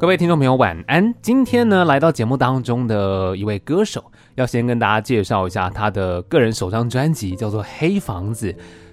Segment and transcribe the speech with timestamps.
[0.00, 1.12] 各位听众朋友，晚安。
[1.20, 8.52] 今天呢，来到节目当中的一位歌手，要先跟大家介绍一下他的个人首张专辑，叫做《黑房子》。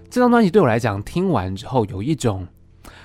[0.09, 2.47] 这张专辑对我来讲，听完之后有一种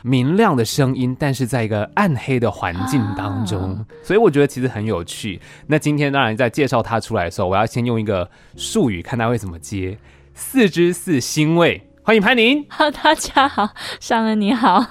[0.02, 5.38] 明亮的声音，但是在一个暗黑的环境当中，啊、所以我觉得其实很有趣。
[5.66, 9.98] 那今天当然在介绍他出来的时候，我要先用一个术语，看他会怎么接。
[10.32, 12.64] 四之四星位，欢迎潘宁。
[12.70, 13.68] 好， 大家好，
[14.00, 14.86] 尚恩你好。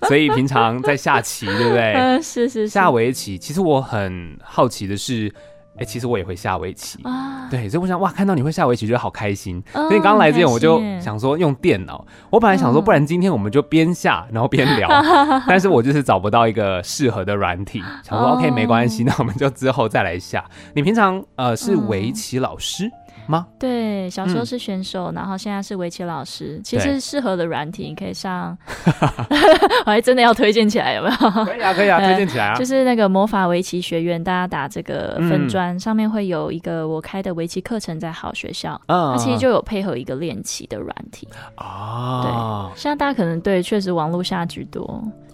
[0.06, 1.92] 所以平常在下棋，对不对？
[1.98, 2.68] 嗯，是是是。
[2.68, 5.32] 下围棋，其实我很好奇的是，
[5.78, 7.48] 哎，其实我也会下围棋啊。
[7.50, 9.62] 对，所以我想，哇，看到你会下围棋，觉得好开心。
[9.72, 12.06] 哦、所以刚刚来之前，我就想说用电脑。
[12.30, 14.88] 我本来想说，不然今天我们就边下，然后边聊。
[14.88, 20.44] 哦、 但是我就是找不到一个适合的软体，想说、哦、OK 没关系，那我们就之后再来下。
[20.74, 22.84] 你平常呃是围棋老师？
[22.86, 22.92] 嗯
[23.28, 23.46] 吗？
[23.58, 26.60] 对，小时候是选手，嗯、然后现在是围棋老师。
[26.64, 28.56] 其实适合的软体，你可以上，
[29.86, 31.16] 我还真的要推荐起来，有没有？
[31.44, 32.54] 可以啊，可以啊，推荐起来啊。
[32.56, 42.70] 就是那个魔法围棋学院，大家打这个分专、嗯、上面会有一个我开的围棋课程，在好学校，嗯、它其实就有配合一个练棋的软体啊。
[42.72, 44.82] 对，现在大家可能对，确实网络下居多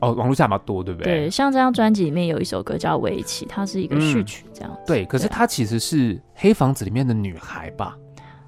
[0.00, 1.20] 哦，网络下比较多，对不对？
[1.20, 4.76] 对，像这张专辑里面有一首歌叫《围棋》，它是一个序曲，这样、嗯。
[4.86, 7.96] 对，可是它其实是黑房子里面的女孩吧？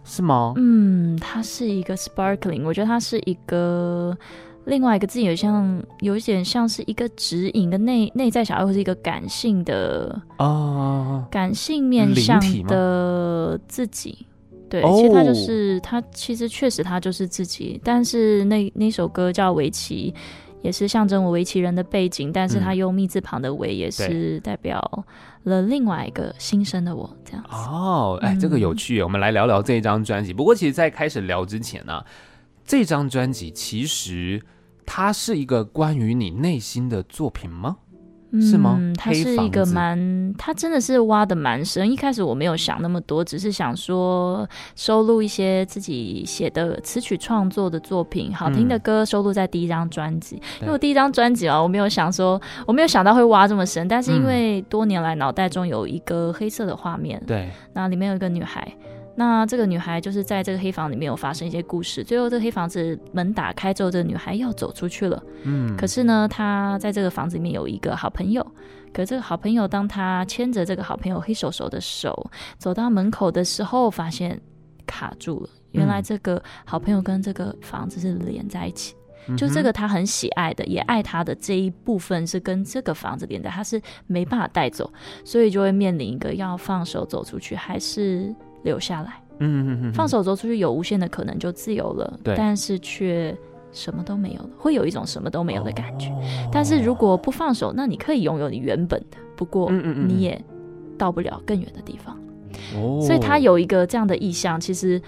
[0.04, 0.52] 是吗？
[0.56, 4.16] 嗯，她是一个 sparkling，我觉得她是一个
[4.64, 14.26] 另外一个自己有像有一点像是一个指引的内内在小孩，或是一个感性的啊，感性面向的自己。
[14.68, 17.80] 对，其实他就是他，其实确实他就是自己。
[17.84, 20.12] 但是那那首歌叫围棋，
[20.62, 25.04] 也是象征我围棋人的背景，但是他用“密”字旁的“围”也是代表。
[25.44, 30.32] 了另外一个新生的我，这样子哦，哎，这个有趣，嗯、我们来聊聊这一张专辑。
[30.32, 32.06] 不过，其实，在开始聊之前呢、啊，
[32.64, 34.42] 这张专辑其实
[34.84, 37.76] 它是一个关于你内心的作品吗？
[38.32, 38.76] 是吗？
[38.80, 41.90] 嗯，它是一个蛮，它真的是挖的蛮深。
[41.90, 50.36] 一开始我没有想那么多，只是想说收录一些自己写的词曲创作的作品，好听的歌收录在第一张专辑。
[50.36, 53.86] 嗯、因为我第一张专辑啊，我没有想说，我没有想到会挖这么深。
[53.88, 58.70] 但是因为多年来脑袋中有一个黑色的画面，对，那里面有一个女孩。
[59.18, 65.22] 那这个女孩就是在这个黑房里面有发生一些故事，最后这个黑房子门打开之后，这个女孩要走出去了。
[65.44, 68.46] 嗯，可是呢，她在这个房子里面有一个好朋友，
[68.92, 74.38] 可这个好朋友当她牵着这个好朋友黑手手的手走到门口的时候，发现
[74.86, 75.48] 卡住了。
[75.72, 78.94] 原来这个好朋友跟这个房子是连在一起，
[79.28, 84.92] 嗯、就这个他很喜爱的也爱他的这一部分是跟这个房子连在，他是没办法带走，
[85.24, 88.34] 所以就会面临一个要放手走出去还是。
[88.66, 92.18] 留下来，嗯嗯嗯，放手走出去有无限的可能，就自由了。
[92.22, 93.34] 对，但是却
[93.72, 96.10] 什么都没有了，会有一种什么都没有的感觉。
[96.10, 96.20] 哦、
[96.52, 100.44] 但是如果不放手，那你可以拥有你原本的，不过你也
[100.98, 102.18] 到不了更远的地方。
[102.74, 105.00] 哦，所以他有一个这样的意向，其实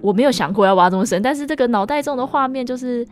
[0.00, 3.04] 我没有想过要挖这么深，但是这个脑袋中的画面就是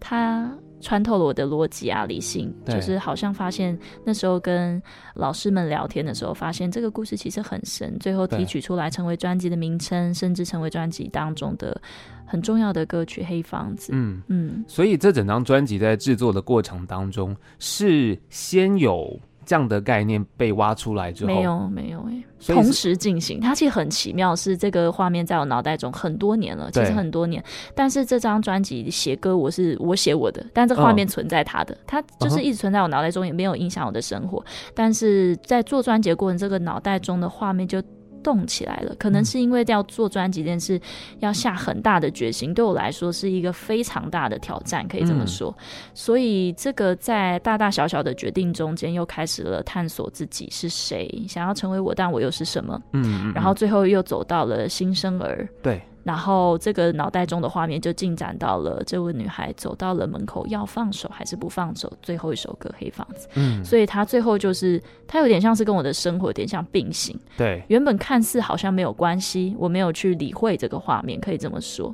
[0.00, 0.50] 他。
[0.86, 4.80] 穿透了我的逻辑啊，理性，就是好像发现那时候跟
[5.14, 11.76] 老师们聊天的时候，发现这个故事其实很深，最后提取出来成为专辑的名称，甚至成为专辑当中的
[12.24, 13.90] 很重要的歌曲《黑房子》。
[13.96, 19.18] 嗯嗯，嗯所以这整张专辑在制作的过程当中是先有。
[19.46, 23.40] 这样的概念被挖出来之后，没有没有哎，同时进行。
[23.40, 27.42] 它其实很奇妙，是这个画面在我脑袋中很多年了，其实很多年。
[27.74, 34.44] 但是这张专辑写歌，我是我写我的，但这画面存在他的，嗯、它就是一直存在我脑袋中，也没有影响我的生活。
[34.74, 37.80] 但是在做专辑的过程，这个脑袋中的画面就。
[38.26, 40.80] 动起来了，可能是因为要做专辑这件事，
[41.20, 45.54] 要下很大的决心，对我来说是一个非常大的挑战，可以这么说。
[45.56, 45.62] 嗯、
[45.94, 52.82] 所以这个在大大小小的决定中间，又开始了探索自己是谁，想要成为我，但我又是什么？
[52.94, 55.48] 嗯，嗯，嗯，然后最后又走到了新生儿。
[55.62, 55.80] 对。
[56.06, 61.92] 然后这个脑袋中的画面就进展到了这位女孩走到了门口，要放手还是不放手？
[62.00, 67.18] 最后一首歌《黑房子》，嗯，所以她最后就是她有点像是跟我的生活有点像并行。
[67.36, 71.92] 对，原本看似好像没有关系，我没有去理会这个画面，可以这么说，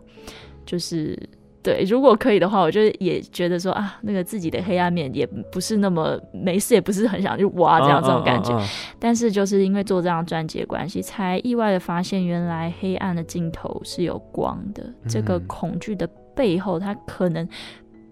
[0.67, 1.19] 就是。
[1.63, 8.51] 对，如果可以的话，我就也觉得说啊，那个自己的黑暗面也不是那么没事，也不是很想去挖这样这种感觉。
[8.51, 8.95] Uh, uh, uh, uh.
[8.99, 14.83] 但是就是因为做这张专辑的关系，才意外的发现，原来黑暗的尽头是有光的。
[14.83, 16.05] 嗯、这个恐惧的
[16.35, 17.49] 背后，它可能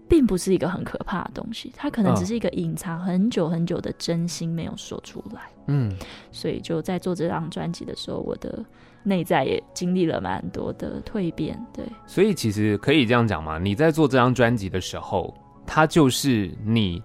[0.07, 5.41] 并不是一个很可怕的东西，它可能只是一个隐藏很久很久的真心没有说出来。
[5.67, 5.93] 嗯，
[6.31, 8.63] 所以就在做这张专辑的时候，我的。
[9.03, 11.85] 内在也经历了蛮多的蜕变，对。
[12.05, 15.33] 所以其实可以这样讲嘛，你在做这张专辑的时候，
[15.65, 17.01] 它就是你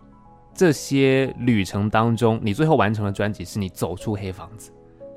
[0.55, 4.71] 这些旅程当中，你最后完成的专辑是你走出黑房子，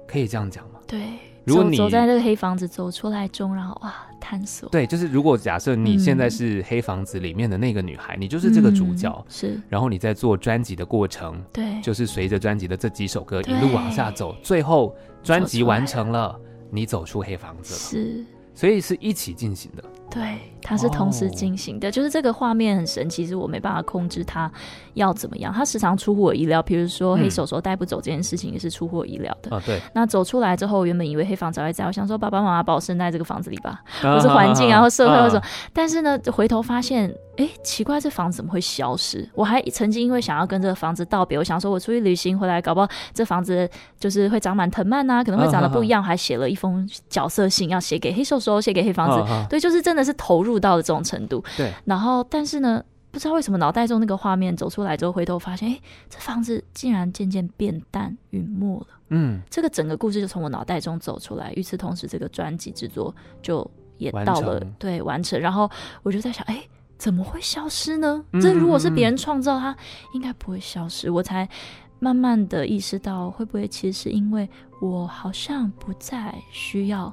[0.08, 0.80] 可以这样讲吗？
[0.86, 1.02] 对，
[1.46, 4.68] 如果你走，走在这个黑房子走出来中，然后哇，探索。
[4.70, 9.62] 对，就是如果假设你现在是黑房子里面的那个女孩，嗯、你就是这个主角，嗯、是。
[9.70, 14.94] 然后你在做专辑的过程，对，就是随着专辑的这几首歌一路往下走，最后
[15.24, 16.38] 专辑完成了，
[16.70, 18.26] 你走出黑房子了，是。
[18.56, 19.84] 所以是一起进行的。
[20.10, 21.94] 对，它是同时进行的，oh.
[21.96, 24.52] 就是这个画面很神奇，是我没办法控制它
[24.96, 26.62] 要怎么样，它时常出乎我意料。
[26.62, 29.56] 比如说黑手手带不走这件事情也是出乎我意料的。
[29.56, 29.82] 啊、嗯，对。
[29.94, 35.40] 那走出来之后，原本以为黑房子还在，我想说爸爸妈妈把我生在这个房子里吧，或、uh, 是环境啊，或社会或什么。
[35.40, 35.70] Uh, uh, uh, uh.
[35.72, 39.26] 但是呢，回头发现，哎，奇怪，这房子怎么会消失？
[39.34, 46.02] 我还曾经因为想要跟这个房子道别，我想说我出去旅行回来，搞不好这房子就是会长满藤蔓啊，可能会长得不一样。
[46.02, 46.10] Uh, uh, uh.
[46.10, 49.32] 还写了一封角色信，要写给黑手手，写给黑房子。
[49.32, 49.48] Uh, uh.
[49.48, 51.42] 对，就是真的是投入到了这种程度。
[51.56, 58.88] 对，然后但是呢，不知道为什么脑袋中那个画面走出来之后，回头发现，哎，这房子竟然渐渐变淡陨没了。
[59.12, 61.54] 嗯，这个整个故事就从我脑袋中走出来。
[61.56, 63.66] 与此同时，这个专辑制作就
[63.98, 65.40] 也到了对完成。
[65.40, 65.72] 然后
[66.04, 66.62] 我就在想，哎，
[67.00, 68.24] 怎么会消失呢？
[68.34, 69.76] 嗯、这如果是别人创造，它
[70.14, 71.10] 应该不会消失。
[71.10, 71.50] 我才
[71.98, 74.48] 慢慢的意识到，会不会其实是因为
[74.82, 77.12] 我好像不再需要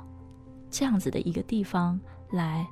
[0.70, 1.98] 这样子的一个地方
[2.32, 2.66] 来。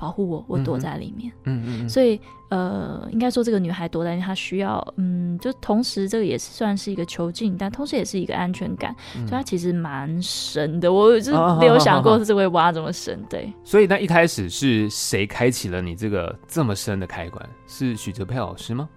[0.00, 1.30] 保护我，我躲在里面。
[1.44, 2.18] 嗯嗯，嗯，所以
[2.48, 8.96] 呃，应该说这个女孩躲在里面，她需要，嗯，就同时这个也是算是一个囚禁，但同时也是一个安全感。
[9.14, 13.22] 嗯、所以她其实蛮深的，我就是没有想过是会挖这么深。
[13.28, 13.52] 对。
[13.62, 17.46] 所以那一开始是谁开启了你这个这么深的开关？
[17.66, 18.88] 是许哲佩老师吗？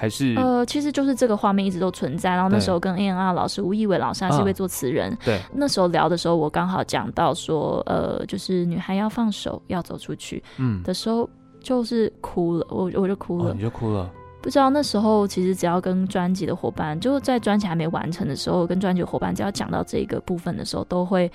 [0.00, 2.30] 还是呃，其实就是这个画面一直都存在。
[2.30, 5.12] 然后那时候跟 A N R 老师吴义伟老师还是一位作词人。
[5.12, 10.40] 啊、对，那时候聊的时候，我刚好讲到说，呃，就是女孩要放手，要走出去。
[10.58, 11.28] 嗯，的时候
[11.60, 14.08] 就是哭了，我我就哭了，哦、你就哭了。
[14.40, 21.30] 不知道那时候其实只要跟专辑的伙伴，就在专辑还没完成的时候，跟专辑的伙伴只要讲到这个部分的时候，都会。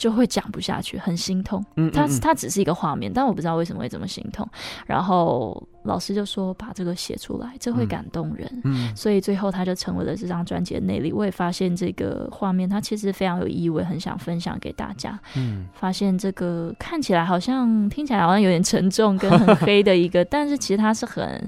[0.00, 1.62] 就会讲不下去，很心痛。
[1.76, 4.48] 嗯，他他只是一个画面，但我不知道为什么会这么心痛。
[4.86, 8.50] 然后老师就说把这个写出来，这会感动人。
[8.64, 11.12] 嗯，所以最后他就成为了这张专辑的内力。
[11.12, 15.20] 我也发现这个画面，它其实非常有意义，我也很想分享给大家。
[15.36, 21.46] 嗯，发现这个看起来好像听起来好像有点沉重跟很黑的一个， 但是其实它是很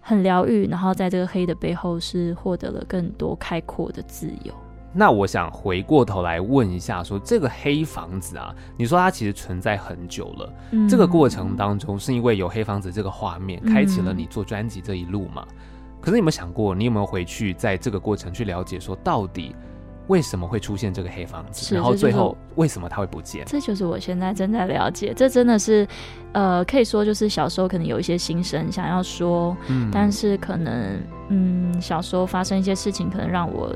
[0.00, 0.68] 很疗愈。
[0.68, 4.54] 然后在这个黑的背后，是获得了更多开阔的自由。
[4.92, 15.46] 那我想回过头来问一下，说这个黑房子啊，你说它其实存在很久了，嗯，这个过程当中是因为有黑房子这个画面开启了你做专辑这一路嘛？
[15.48, 15.56] 嗯，
[16.00, 19.54] 可是你有没有想过，你有没有回去在这个过程去了解，说到底
[20.08, 23.44] 为什么会出现这个黑房子，然后最后为什么它会不见？
[23.46, 25.86] 这就是我现在正在了解，这真的是，
[26.32, 33.72] 呃，可以说就是小时候可能有一些心声想要说，嗯，但是可能，嗯，小时候发生一些事情，可能让我。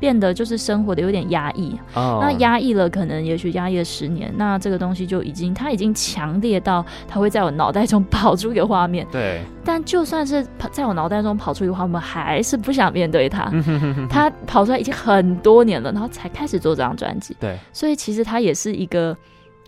[0.00, 2.22] 变得就是生活的有点压抑，oh.
[2.22, 9.06] 那压抑了，可能也许压抑了十年，那这个东西就已经，它已经强烈到它会在我脑袋中跑出一个画面。
[9.12, 13.52] 对，但就算是在我脑袋中跑出一个画面，还是不想面对它。
[14.08, 17.36] 它跑出来已经很多年了，然后才开始做这张专辑。
[17.38, 19.14] 对，所以其实它也是一个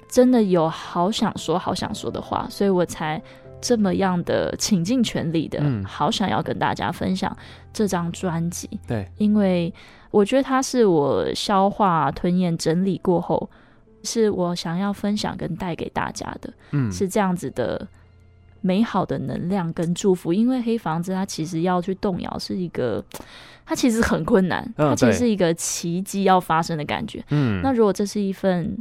[0.09, 3.21] 真的有好想说、好想说的话，所以我才
[3.61, 7.37] 这么样的倾尽全力的，好想要跟大家分享
[7.71, 8.71] 这张专辑。
[8.89, 9.71] 对，因为。
[10.13, 13.51] 我觉得它是我消化、吞咽、整理过后，
[14.05, 17.89] 是我想要分享跟带给大家的，嗯，是这样子的
[18.61, 20.33] 美好的能量跟祝福。
[20.33, 23.05] 因为黑房子它其实要去动摇是一个，
[23.65, 27.25] 它其实很困难，它其实是一个奇迹要发生的感觉。
[27.31, 28.77] 嗯，那如果这是一份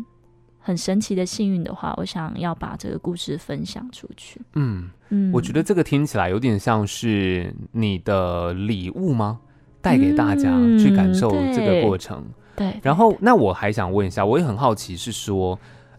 [0.60, 4.42] 很神奇的幸运的话，我想要把这个故事分享出去。
[4.54, 9.40] 嗯嗯，我觉得这个听起来有点像是你的礼物吗？
[9.82, 12.24] 带给大家去感受这个过程。
[12.56, 15.58] 对，然后，那我还想问一下，我也很好奇，是说，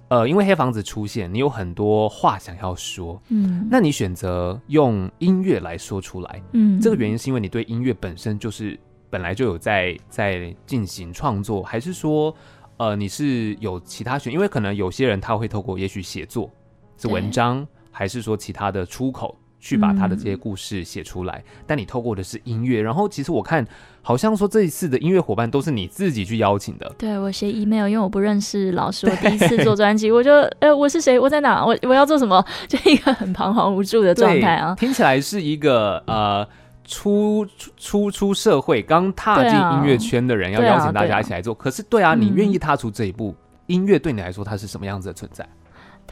[0.09, 12.33] 呃，因为黑房子出现，你有很多话想要说，嗯，那你选择用音乐来说出来，嗯，这个原因是因为你对音乐本身就是本来就有在在进行创作，还是说，
[12.77, 14.33] 呃，你是有其他选？
[14.33, 16.51] 因为可能有些人他会透过也许写作
[16.99, 19.37] 是文章，还是说其他的出口。
[19.63, 22.83] 去把他的这些故事写出来，嗯，但你透过的是音乐。
[22.83, 23.65] 然后其实我看
[24.03, 26.93] 好像说这一次的音乐伙伴都是你自己去邀请的。
[26.99, 34.75] 对，我写 email，因为我不认识老师，我第一次做专辑，我就呃我是谁，我在哪，我我要做什么，就一个很彷徨无助的状态啊。
[34.75, 36.45] 听起来是一个呃
[36.85, 41.55] 初初出社会刚踏进音乐圈的人要邀请大家一起来做。
[41.55, 45.49] 啊啊啊，可是对啊，你愿意踏出这一步，嗯，音乐对你来说它是什么样子的存在？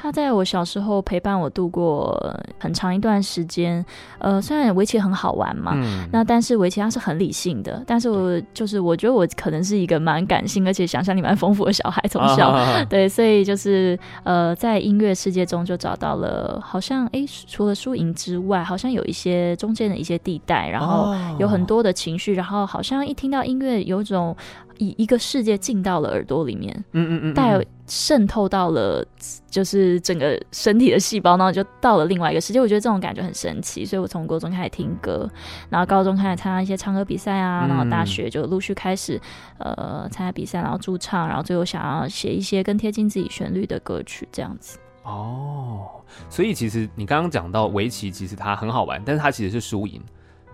[0.01, 3.85] 他在我小时候陪伴我度过很长一段时间。
[4.19, 7.83] 呃，虽然围棋很好玩嘛，嗯、那但是围棋它是很理性的。
[7.87, 24.35] 但是我就是我觉得我可能是一个蛮感性而且想象力蛮丰富的小孩，从小、啊、对，所以就是呃，在音乐世界中就找到了，好像哎，除了输赢之外，好像有一些中间的一些地带，然后有很多的情绪，然后好像一听到音乐，有种。
[24.81, 29.05] 一一个世界进到了耳朵里面，嗯嗯嗯，带渗透到了
[29.51, 32.59] 就是整个身体的细胞，然后就到了另外一个世界。
[32.59, 35.29] 我觉得这种感觉很神奇，所以我从高中开始听歌，
[35.69, 39.21] 然后高中开始参加一些唱歌比赛啊，然后大学就陆续开始
[39.59, 44.79] 呃参加比赛，然后驻唱，然后最后想要写一些更贴近自己旋律的歌曲，这样子。
[45.03, 45.87] 哦，
[46.31, 50.01] 所以其实你刚刚讲到围棋，其实它很好玩，但是它其实是输赢。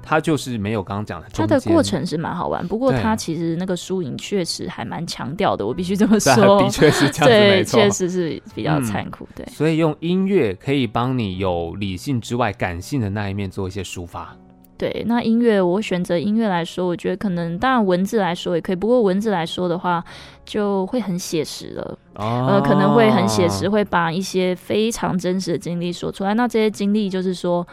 [0.09, 9.45] 他就是没有刚刚讲的，他的过程是蛮好玩，不过他其实那个输赢确实还蛮强调的，我必须这么说， 的确是这样子，对，确实是比较残酷，对。
[9.47, 14.37] 所以用音乐可以帮你有理性之外感性的那一面做一些抒发。
[14.79, 20.05] 对，那音乐我选择音乐来说，我觉得可能当然文字来说也可以，不过文字来说的话
[20.45, 26.33] 就会很写实了，哦、呃，可能会很写实，会把一些非常真实的经历说出来。
[26.35, 27.67] 那这些经历就是说。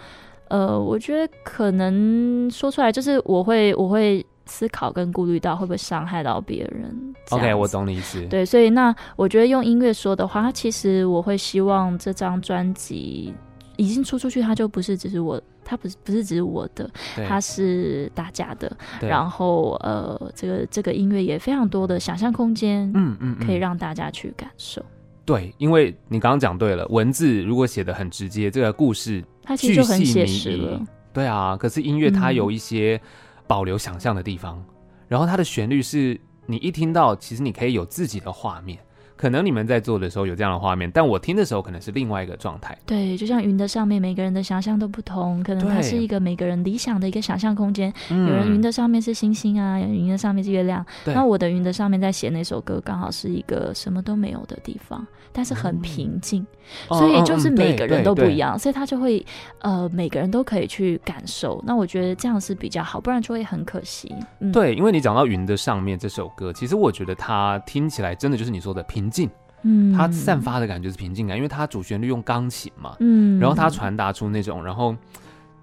[0.54, 7.16] 呃，我觉得可能说出来就是我会我会思考跟顾虑到会不会伤害到别人。
[7.32, 8.24] OK，我懂你意思。
[8.28, 13.34] 对，所以那我觉得用音乐说的话，它其实我会希望这张专辑
[13.78, 16.88] 已经出出去，它就不是只是我，它不是不是只是我的，
[17.28, 18.72] 它是大家的。
[19.02, 24.86] 然后呃，这个这个音乐也非常多的想象空间，嗯嗯，可以让大家去感受。
[25.26, 30.82] 对，因为你刚刚讲对了，文字如果写的很直接，这个故事它其实就很写实了。
[31.14, 33.00] 对啊，可是音乐它有一些
[33.48, 34.66] 保留想象的地方，嗯、
[35.08, 38.78] 然后它的旋律是你一听到，其实你可以有自己的画面。
[39.24, 42.78] 可能你们在做的时候有这样的画面，但我听的时候可能是另外一个状态。
[42.86, 47.94] 对，就像云的上面，每个人的想象都不同，可能它是一个每个人理想的一个想象空间。
[48.10, 50.86] 有人云的上面是星星啊，有人云的上面是月亮。
[51.06, 56.46] 那我的云的上面在写那首歌，刚好是一个什么都没有的地方，但是很平静，
[56.90, 59.26] 嗯、所以就是每个人都不一样，所以他就会
[59.60, 61.62] 呃，每个人都可以去感受。
[61.66, 64.16] 那我觉得这样是比较好，不然就会很可惜。
[64.40, 69.30] 嗯、对，因为你讲到云的上面这首歌，其实我觉得它听起来真的就是你说的平静。
[69.66, 74.94] 嗯，它散发的感觉是平静感，因为它主旋律用钢琴嘛，嗯，然后它传达出那种，然后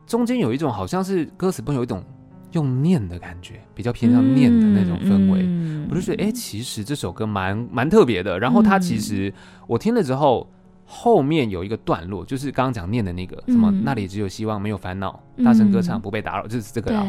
[0.07, 2.03] 中间有一种好像是歌词，不有一种
[2.53, 8.39] 用念的感觉，比较偏向念的那种氛围，嗯嗯、我就觉得，哎、欸，其实这首歌蛮蛮特别的。
[8.39, 9.33] 然后它其实
[9.67, 10.49] 我听了之后，
[10.85, 17.07] 后面有一个段落，就是刚刚讲念的那个什么，那里只有希望，没有烦恼，大声歌唱，不被打扰，就是这个啊。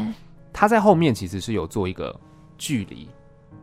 [0.54, 2.18] 它在后面其实是有做一个
[2.58, 3.08] 距离。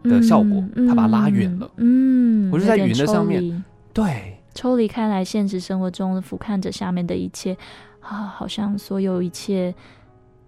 [0.05, 1.69] 的效果，他把它拉远了。
[1.77, 7.57] 嗯，我就在云的上面，对，抽离开来，现实生活中俯瞰着下面的一切，
[7.99, 9.75] 啊，好像所有一切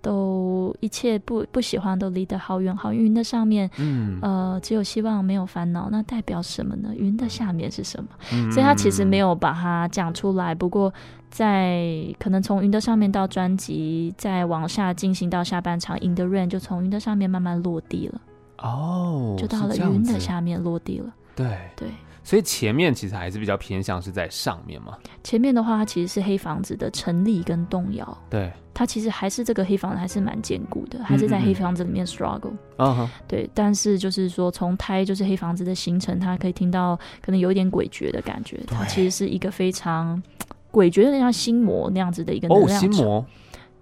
[0.03, 3.05] 都一切不不喜欢都离得好远好远。
[3.05, 6.91] 云的上面，嗯，呃，只有希望没有烦恼，那代表什么呢？
[6.97, 8.11] 云的下面是什么？
[8.33, 10.55] 嗯，所以他其实没有把它讲出来。
[10.55, 10.93] 不过
[11.31, 18.21] 在可能从云的上面到专辑，再往下进行到下半场，In the Rain 就从云的上面慢慢落地了。
[18.59, 21.13] 哦，就到了云的下面落地了。
[21.35, 21.89] 对对，
[22.31, 24.97] 所以前面其实还是比较偏向是在上面嘛。
[25.25, 28.19] 前面的话，它其实是黑房子的成立跟动摇。
[28.31, 32.53] 对，它其实还是这个黑房子还是蛮坚固的，还是在黑房子里面 struggle。
[32.77, 33.51] 嗯哼，对。
[33.53, 38.61] 但是就是说，从胎就是黑房子的形成，它可以听到可能有一点诡谲的感觉。
[38.69, 40.23] 它其实是一个非常
[40.71, 43.27] 诡谲的，像心魔那样子的一个能量哦，心魔。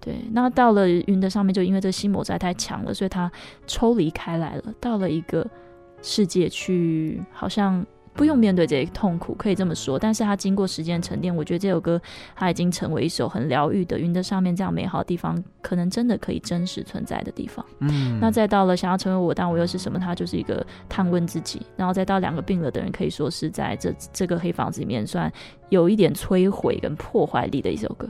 [0.01, 3.31] 对，那到了云的上面，就因为这个心魔实在太强了，所以它
[3.67, 5.45] 抽离开来了，到了一个
[6.01, 7.85] 世界去，好像
[8.19, 9.97] 不用面对这些痛苦，可以这么说。
[9.97, 11.99] 但是它经过时间沉淀，我觉得这首歌
[12.35, 13.97] 它已经成为一首很疗愈的。
[13.97, 17.65] 云的上面这样美好的地方，可能真的可以真实存在的地方。
[17.79, 19.97] 嗯，那再到了想要成为我，但我又是什么？
[19.97, 25.31] 它就是一个探问自己，然后再到两个病了的人，可以说是在这这个黑房子里面算
[25.69, 28.05] 有一点摧毁跟破坏力的一首歌。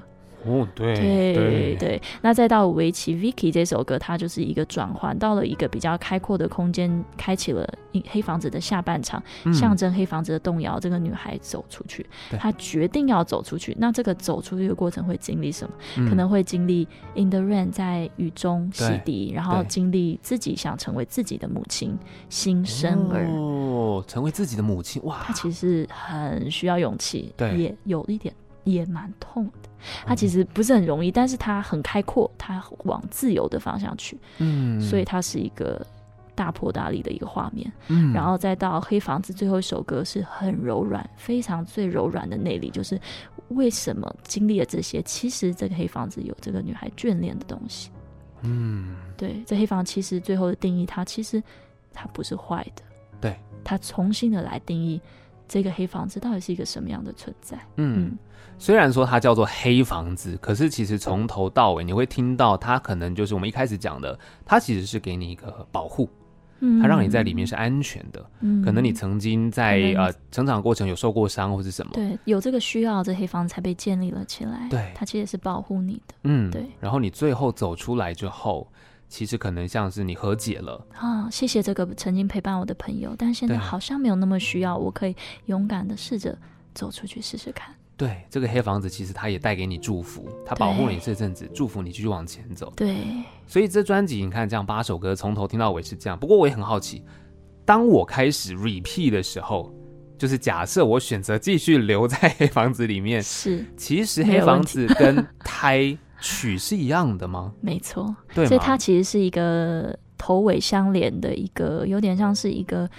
[0.45, 7.67] 哦，对对对，那再到围棋 Vicky 这首歌，它就是一个转换，到了一个比较开阔的空间，开启了
[8.07, 10.79] 黑房子的下半场，嗯、象征黑房子的动摇。
[10.79, 12.05] 这个女孩走出去，
[12.39, 13.75] 她决定要走出去。
[13.79, 15.73] 那这个走出去的过程会经历什么？
[15.97, 21.97] 嗯、可能会经历 In the Rain 在雨中洗涤，然后经历自己想成为自己的母亲，
[22.29, 28.33] 新生儿哦，成为自己的母亲哇，她其实很需要勇气，对，也有一点。
[28.71, 29.69] 也蛮痛的，
[30.05, 35.85] 它其实不是很容易，嗯、但是它很开阔，它往自由的方向去，嗯，所以它是一个
[36.35, 42.99] 大破大立的一个画面，嗯，然后再到黑房子最后一首歌是很柔软，非常最柔软的内里，就是
[43.49, 47.89] 为什么经历了这些，其实这个黑房子有这个女孩眷恋的东西。
[48.41, 51.43] 嗯，对，这黑房其实最后的定义，它其实
[51.91, 52.81] 它不是坏的，
[53.19, 55.01] 对，它重新的来定义
[55.45, 57.57] 这个黑房子到底是一个什么样的存在。
[57.75, 58.17] 嗯，嗯
[58.59, 66.07] 虽然说它叫做黑房子，可是其实从头到尾你会听到它可能就是我们一开始讲的，它其实是给你一个保护。
[66.81, 76.65] 它让你在里面是安全的，嗯，可能你曾经在呃成长过程有受过伤或是什么，对，有这个需要，这黑房子才被建立了起来，对，它其实是保护你的，嗯，对。
[76.81, 78.69] 然后你最后走出来之后，
[79.07, 80.85] 其实可能像是你和解了。
[80.93, 86.37] 啊，谢谢这个曾经陪伴我的朋友，但现在好像没有那么需要，我可以勇敢的试着
[86.73, 87.73] 走出去试试看。
[87.99, 92.71] 对，这个黑房子其实它也带给你祝福，它保护你这阵子，祝福你继续往前走。
[92.73, 92.95] 对，
[93.45, 96.17] 所以这专辑你看这样八首歌从头听到尾是这样。
[96.17, 97.03] 不过我也很好奇，
[97.65, 99.69] 当我开始 repeat 的时候，
[100.17, 107.51] 就是假设我选择继续留在黑房子里面，是，其实黑房子跟 胎曲是一样的吗？
[107.59, 112.89] 没错，对，所以它其实是一个头尾相连的一个，有点像是一个。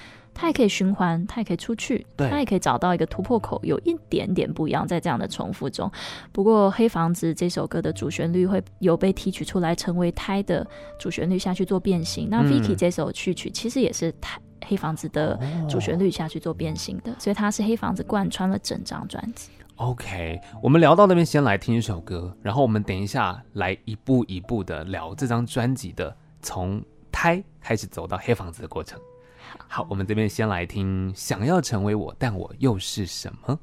[0.40, 5.90] 它也可以循环，它也可以出去，它也可以找到一个突破口，有一点点不一样，在这样的重复中。
[6.32, 10.66] 不过《黑房子》这首歌的主旋律会有被提取出来，成为胎的
[10.98, 12.28] 主旋律下去做变形。
[12.30, 19.50] 那 Vicky 这首序曲其实也是胎黑房子的主旋律下去做变形的，所以它是黑房子贯穿了整张专辑。
[19.76, 26.82] OK，我们聊到那边，先来听一首歌，然后我们等一下来一步一步的聊这张专辑的从
[27.12, 28.98] 胎开始走到黑房子的过程。
[29.68, 33.54] 好，我们这边先来听《想要成为我，但我又是什么》。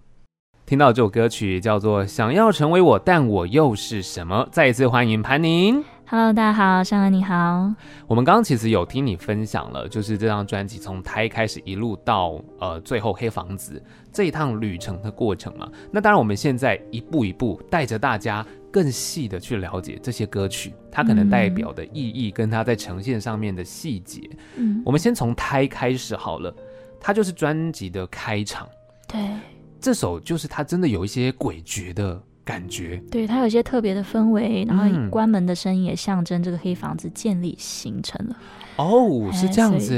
[0.65, 4.45] 听到这首歌曲叫做《想要成为我，但我又是什么》。
[4.51, 5.83] 再一次欢迎潘宁。
[6.09, 7.73] Hello，大家好，尚恩你好。
[8.05, 13.81] 我们刚刚其实有听你分享了，就是这张专辑从胎开始一路到呃最后黑房子
[14.17, 15.71] 这一趟旅程的过程嘛。
[15.91, 24.27] 那当然，我们现在一步一步带着大家更细的去了解这些歌曲，它可能代表的意义跟它在呈现上面的细节。
[24.55, 26.51] 嗯，我们先从胎开始好了，
[26.99, 28.67] 它就是专辑的开场。
[29.07, 29.19] 对，
[29.79, 32.19] 这首就是它真的有一些诡谲的。
[32.47, 38.35] 感觉对，它有一些特别的氛围，然后关门的声音也象征这个黑房子建立形成了。
[38.77, 39.89] 哦，是这样子，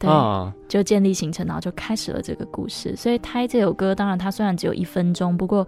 [0.00, 2.96] 对，嗯、就建立形成，然后就开始了这个故事。
[2.96, 5.64] 所以《胎》这首歌，当然它虽然只有一分钟，不过，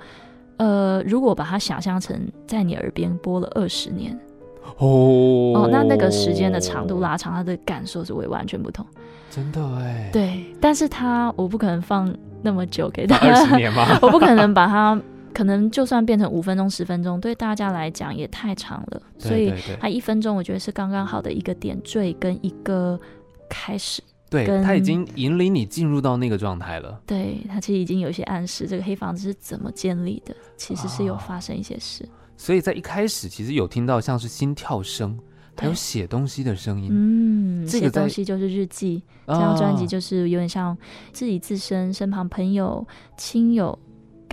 [0.57, 4.18] 呃，如果把它想象成在你耳边播了二十年，
[4.79, 8.85] 哦哦，那那个时间的长度拉长，它的感受是会完全不同。
[9.31, 13.87] 真的哎，对，但是它我不可能放那么久给他二十年吗？
[14.03, 15.01] 我不可能把它。
[15.35, 19.03] 可能就算变成五分钟、十分钟，对大家来讲也太长了。
[19.18, 22.99] 所以它一分钟，我觉得是刚刚好的一个点缀跟一个
[23.49, 24.01] 开始。
[24.31, 27.01] 对，它已经引领你进入到那个状态了。
[27.07, 32.05] 对，它其实已经有一些暗示，这个黑房子是怎么建立的，其实是有发生一些事。
[32.05, 35.16] 哦，所以在一开始，其实有听到像是心跳声，
[35.57, 36.88] 还有写东西的声音。
[36.90, 39.03] 嗯，这个写东西就是日记。
[39.27, 40.77] 这张专辑就是有点像
[41.12, 43.79] 自己自身、身旁朋友、亲友。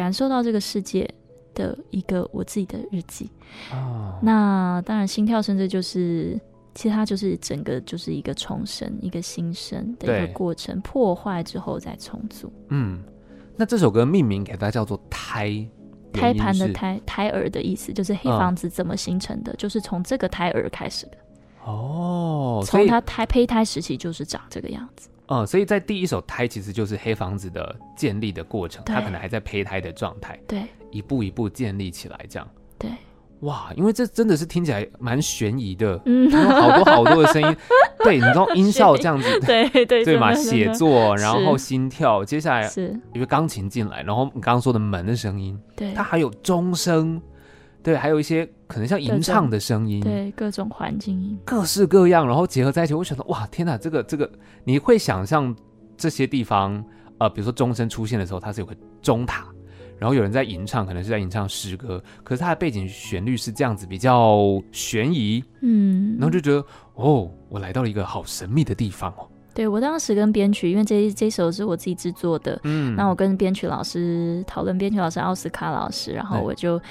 [0.01, 1.07] 感受到这个世界
[1.53, 3.29] 的一个我自己的日记
[3.71, 3.79] ，oh.
[4.23, 6.39] 那当然心跳甚至就是，
[6.73, 12.51] 其实它就是整个就是一个重生、一个新生的一个过程，破坏之后再重组。
[12.69, 13.03] 嗯，
[13.55, 15.63] 那这首歌命名给它叫做胎
[16.11, 19.59] “胎”，盘的胎，胎儿的意思就是黑房子怎么形成的，oh.
[19.59, 21.17] 就是从这个胎儿开始的。
[21.65, 25.09] 哦，oh, 从它胎胚胎时期就是长这个样子。
[25.27, 32.45] 嗯，所以在第一手胎其实就是黑房子的建立的过程，它可能还在胚胎的状态，对，一步一步建立起来这样，
[32.77, 32.89] 对，
[33.41, 37.57] 哇，因为这真的是听起来蛮悬疑的，嗯，有好多好多的声音，
[38.03, 42.89] 对，你知道音效这样子， 对对 对嘛，写作，然后心跳，接下来是。
[43.13, 47.21] 因为钢琴进来，然后你刚刚说的门的声音，对，它还有钟声。
[47.83, 54.31] 对，还有一些可能像吟唱的声音，对，各种环境音，各式各样，然后结合在一起，我觉得哇，天哪，这个这个，
[54.63, 55.53] 你会想象
[55.97, 56.81] 这些地方，
[57.17, 59.45] 呃，比如说钟声出现的时候，它是有个钟塔，
[59.97, 64.39] 然后有人在吟唱，可能是在吟唱诗歌，可是它的背景旋律是这样子，比较
[64.71, 69.27] 悬疑，嗯，然后就觉得哦，我来到了一个好神秘的地方哦。
[69.53, 76.81] 对，我当时跟编曲，因为这这首是我自己制作的，嗯，那我跟编曲老师讨论，编曲老师奥斯卡老师，然后我就。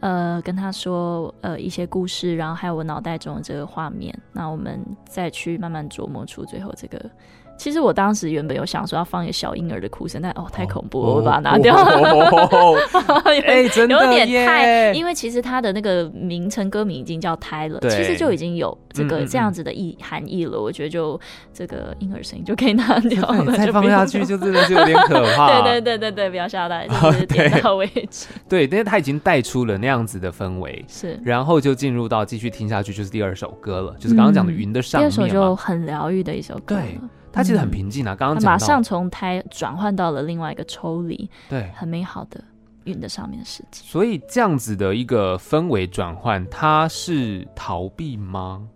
[0.00, 7.10] 呃，跟他说呃一些故事，然后还有我脑袋中的这个画面，那我们再去慢慢琢磨出最后这个
[7.58, 12.78] 其实我当时原本有想说要放一个小婴儿的哭声，但哦太恐怖了，哦、我把它拿掉了。
[13.24, 20.58] 哎、欸，真的有点太，因为其实它的那个名称歌名已经叫胎了，其实就已经有这个这样子的意含义了。
[20.60, 21.20] 我觉得就
[21.52, 25.60] 这个婴儿声音就可以拿掉了，再放下去就真的是有点可怕。
[25.62, 28.28] 对对对对对，不要吓到，就是点到为止。
[28.48, 36.76] 对，但是他已经带出了那样子的氛围，是，然后就进入到继续听下去，就是第二首歌了，就是刚刚讲的云的上面、嗯、第二首就很疗愈的一首歌。
[36.76, 36.98] 对。
[37.32, 42.42] 它其实很平静啊，刚刚讲马上从胎转换到了另外一个抽离，对，很美好的
[42.84, 43.82] 云的上面的世界。
[43.84, 48.66] 所以这样子的一个氛围转换，它是逃避吗？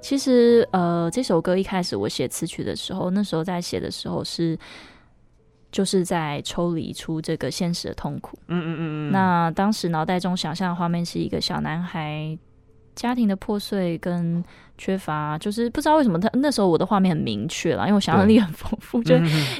[0.00, 4.56] 其实，呃，这首歌一开始我写词曲的时候，那时候在写的时候是
[5.72, 8.38] 就是在抽离出这个现实的痛苦。
[8.46, 9.12] 嗯嗯嗯嗯。
[9.12, 12.38] 那当时脑袋中想象的画面是一个小男孩
[12.94, 14.42] 家庭的破碎跟。
[14.78, 19.02] 缺乏，就是不知道为什么他那时候我的画面很明确了，因为我想象力很丰富。
[19.02, 19.14] 就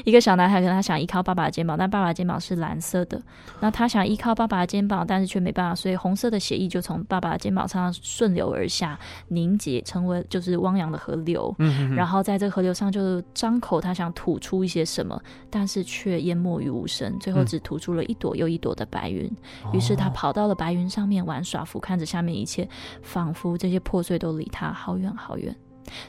[0.05, 3.21] 一个小男孩，可能他想依靠爸爸的肩膀，但爸爸的肩膀是蓝色的，
[3.59, 8.97] 那他想依靠爸爸的肩膀，但是却没办法，所以红色的血液就从爸爸的肩膀上顺流而下，
[9.29, 11.55] 凝结成为就是汪洋的河流。
[11.95, 19.29] 然后在这个河流上就张口，他想吐出一些什么，但是却淹没于无声，最后只吐出了一朵又一朵的白云。
[19.73, 22.67] 于是他跑到了白云上面玩耍，俯瞰着下面一切，
[23.01, 25.06] 仿佛这些破碎都离他好远。
[25.15, 25.55] 好远，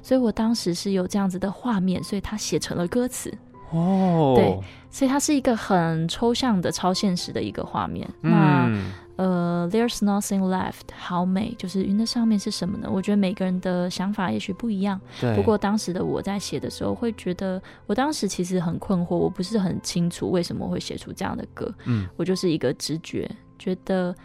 [0.02, 3.32] 所以我当时是有这样子的画面，所以他写成了歌词。
[3.70, 4.58] 哦，对，
[4.90, 8.08] 所以它是一个很抽象的、超现实的一个画面。
[8.22, 12.88] 嗯、那呃，There's nothing left，好美，就是云的上面是什么呢？
[12.90, 14.98] 我觉得每个人的想法也许不一样。
[15.20, 15.36] 对。
[15.36, 21.70] 不过当时的我在写的时候，会觉得我当时其实很困惑，我不是很清楚为什么会写出这样的歌。
[21.84, 22.08] 嗯。
[22.16, 24.16] 我就是一个直觉，觉得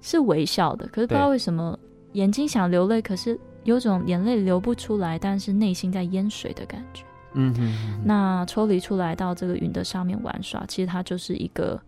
[0.00, 1.76] 是微笑的，可是不知道为什么
[2.12, 3.36] 眼睛想流泪，可是。
[3.64, 7.04] 有种眼泪流不出来，但是内心在淹水的感觉。
[7.34, 11.80] 嗯哼，哼，那抽离出来到这个云的上面玩耍，其实它就是一个，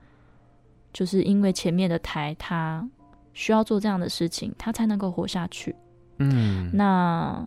[0.93, 2.89] 就是因为前面的台，它
[3.33, 5.75] 需要做这样的事情，它才能够活下去。
[6.19, 7.47] 嗯，那。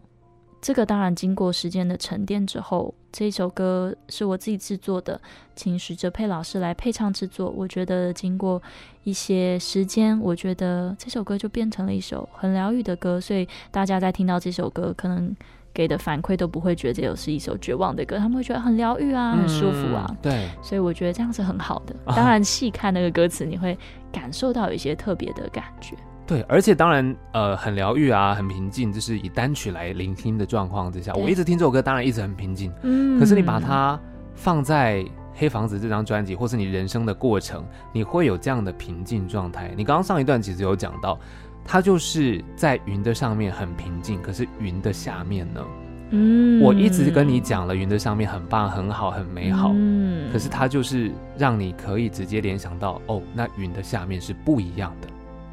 [0.59, 5.19] 这个当然经过时间的沉淀之后，这一首歌是我自己制作的，
[5.55, 7.49] 请许哲佩老师来配唱制作。
[7.49, 8.61] 我觉得经过
[9.03, 13.21] 一些时间，我觉得这首歌就变成了一首很疗愈的歌。
[13.21, 15.33] 所以大家在听到这首歌，可能
[15.73, 20.05] 给的反馈都不会觉得这是一首绝望的歌，他们会觉得很疗愈啊，很舒服啊。
[20.09, 21.95] 嗯、对，所以我觉得这样是很好的。
[22.07, 23.77] 当然细看那个歌词，你会
[24.11, 25.95] 感受到有一些特别的感觉。
[26.27, 32.69] 对，而且当然，呃，很疗愈啊，很平静，就是以单曲来聆听的状况之下，我一直听这首歌，当然一直很平静。
[32.83, 33.97] 嗯，可是你把它
[34.35, 34.97] 放在
[35.33, 39.71] 《黑房子》这张专辑，或是你人生的过程，你会有这样的平静状态。
[39.77, 41.17] 你刚刚上一段其实有讲到，
[41.63, 45.61] 它就是在云的上面很平静，可是云的下面呢？
[46.09, 49.71] 嗯，我一直跟你讲了，云的上面很棒、很好、很美好。
[49.73, 55.07] 嗯，可是它就是让你可以直接联想到，哦，那云的下面是不一样的。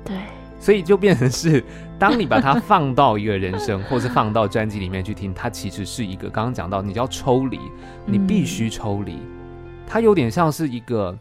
[0.05, 0.17] 对。
[0.65, 1.63] 所以就变成是，
[2.01, 7.61] 当你把它放到一个人生， 或是放到专辑里面去听，它其实是一个刚刚讲到，你要抽离，
[8.07, 9.19] 你必须抽离，
[9.87, 11.15] 它有点像是一个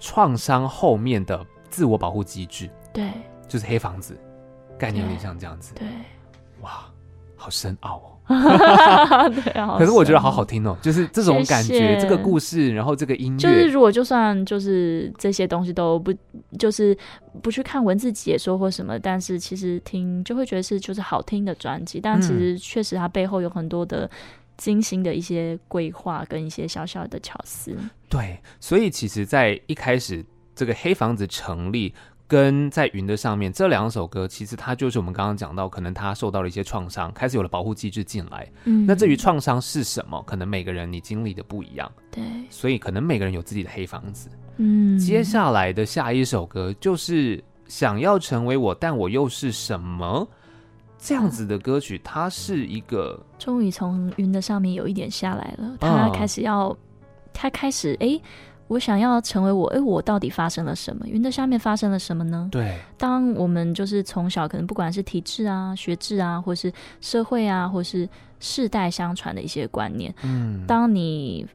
[0.00, 2.70] 创伤后面的自我保护机制。
[2.90, 3.10] 对，
[3.46, 4.18] 就是黑房子
[4.78, 5.74] 概念有点像这样子。
[5.74, 5.86] 对，
[6.62, 6.86] 哇，
[7.36, 8.13] 好深奥哦。
[8.28, 16.10] 对啊，可是我觉得好好听哦，就是这种感觉，谢谢这个故事，然后这个音乐，就是如果就算就是这些东西都不，
[16.58, 16.96] 就是
[17.42, 24.10] 不去看文字解说或什么，但是其实听就会觉得是就是好听的专辑，但其实确实它背后有很多的
[24.56, 27.76] 精心的一些规划跟一些小小的巧思。
[28.08, 31.92] 对，所以其实，在一开始这个黑房子成立。
[32.26, 38.50] 跟在云的上面这两首歌，其实它就是我们刚刚讲到，可能他受到了一些创伤，开始有了保护机制进来。
[38.64, 41.90] 嗯，那至于创伤是什么，可能每个人你经历的不一样。
[42.10, 44.30] 对，所以可能每个人有自己的黑房子。
[44.56, 50.26] 嗯，接下来的下一首歌就是想要成为我，但我又是什么
[50.98, 52.00] 这样子的歌曲？
[52.02, 56.74] 它是一个终于从云的上面有一点下来了，他开始要，
[57.34, 58.18] 他开始哎。
[58.66, 61.06] 我想要成为我，哎，我到底发生了什么？
[61.06, 62.48] 云的下面发生了什么呢？
[62.50, 68.08] 对，当我们就是从小可能不管是体制啊、学制啊，或是社会啊，或是
[68.40, 71.46] 世代相传的一些观念，嗯，当你。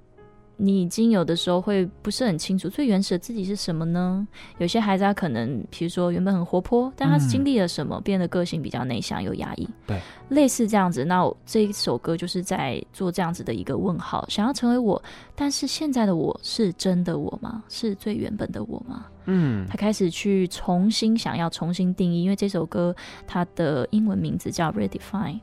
[0.61, 4.27] 你已经有的时候会不是很清楚最原始的自己是什么呢？
[4.57, 9.67] 有些孩子他可能，比如说原本很活泼，但他是经历了什么，嗯、变得个性比较内向又压抑。
[9.87, 11.05] 对，类似这样子。
[11.05, 15.01] 那这一首歌就是在做这样子的一个问号：想要成为我，
[15.33, 17.63] 但是现在的我是真的我吗？
[17.69, 19.05] 是最原本的我吗？
[19.31, 22.93] 嗯，他开始去重新想要重新定义，因为这首歌
[23.25, 25.39] 它的英文名字叫 Redefine。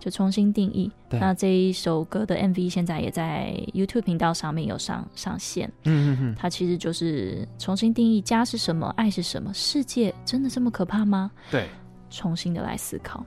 [0.00, 0.90] 就重新定义。
[1.10, 5.70] 那这一首歌的 MV 现在也在 YouTube 频道上面有上上线。
[5.84, 11.30] 嗯嗯嗯，它其实就是重新定义家是什么，爱是什么，世界真的这么可怕吗？
[11.50, 11.68] 对，
[12.10, 13.24] 重新的来思考。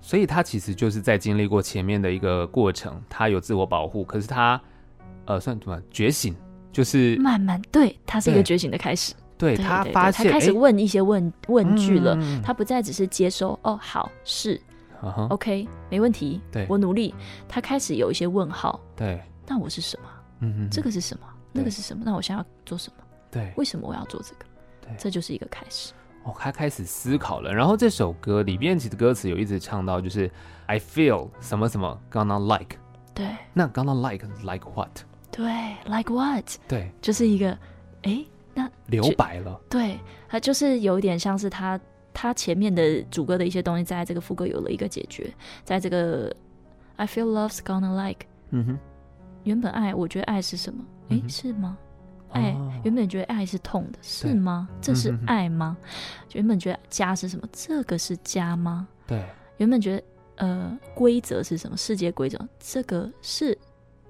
[0.00, 4.60] 所以他其实就是在经历过前面的一个过程，他有自我保护，可是他
[5.24, 6.34] 呃算什么觉醒，
[6.70, 9.14] 就是慢慢对，他是一个觉醒的开始。
[9.38, 14.60] 对，对他发现他开始问一些问问句了，嗯他不再只是接收哦，好是、
[15.30, 17.14] ，OK，没问题，对我努力。
[17.48, 20.08] 他开始有一些问号，对，那我是什么？
[20.40, 21.26] 嗯嗯，这个是什么？
[21.52, 22.02] 那个是什么？
[22.04, 23.04] 那我想要做什么？
[23.30, 24.44] 对，为什么我要做这个？
[24.80, 25.92] 对这就是一个开始。
[26.24, 27.52] 哦，他开始思考了。
[27.52, 30.30] 然后这首歌里边其实歌词有一直唱到，就是
[30.66, 32.76] I feel 什么什么 gonna like，
[33.14, 35.00] 对，那 gonna like like what？
[35.30, 35.44] 对
[35.84, 36.44] ，like what？
[36.66, 37.58] 对，就是一个，
[38.02, 39.60] 哎，那留白了。
[39.68, 41.78] 对，他就是有一点像是他
[42.14, 45.30] 他前面的主歌的一些东西，在这个副歌有了一个解决，
[45.64, 46.34] 在这个
[46.96, 48.78] I feel love's gonna like，嗯哼，
[49.42, 50.82] 原本爱，我觉得爱是什么？
[51.10, 51.76] 哎、嗯是吗？
[52.30, 54.68] 爱、哦原本觉得爱是痛的，是吗？
[54.80, 55.76] 这是爱吗？
[56.32, 57.48] 原本觉得家是什么？
[57.52, 58.86] 这个是家吗？
[59.06, 59.24] 对，
[59.58, 60.02] 原本觉得
[60.36, 61.76] 呃规则是什么？
[61.76, 63.56] 世界规则，这个是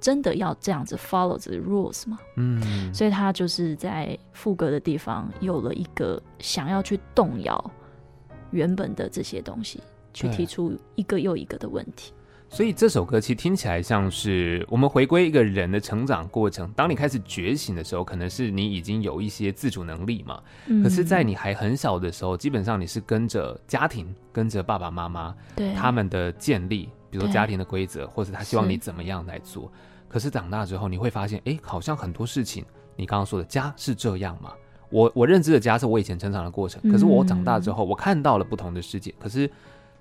[0.01, 2.19] 真的要这样子 follow 这个 rules 吗？
[2.37, 7.71] 嗯，所以他就是在副歌的地方有了一个想要去动摇
[8.55, 9.81] 原本的这些东西，
[10.14, 12.12] 去提出一个又一个的问题。
[12.49, 16.71] 所以这首歌其实听起来像是我们回归一个人的成长过程。
[16.77, 20.40] 当你开始觉醒的时候，可能是你已经有一些自主能力嘛。
[20.67, 29.73] 嗯可是，在你还很小的时候，基本上你是跟着家庭，跟着爸爸妈妈对他们的建立，比如说家庭的规则，或者他希望你怎么样来做。
[30.07, 32.64] 可是长大之后，你会发现，哎，好像很多事情，
[32.95, 34.53] 你刚刚说的家是这样嘛？
[34.94, 39.50] 我我认知的家是我以前成长的过程，可是我长大之后，我看到了不同的世界，可是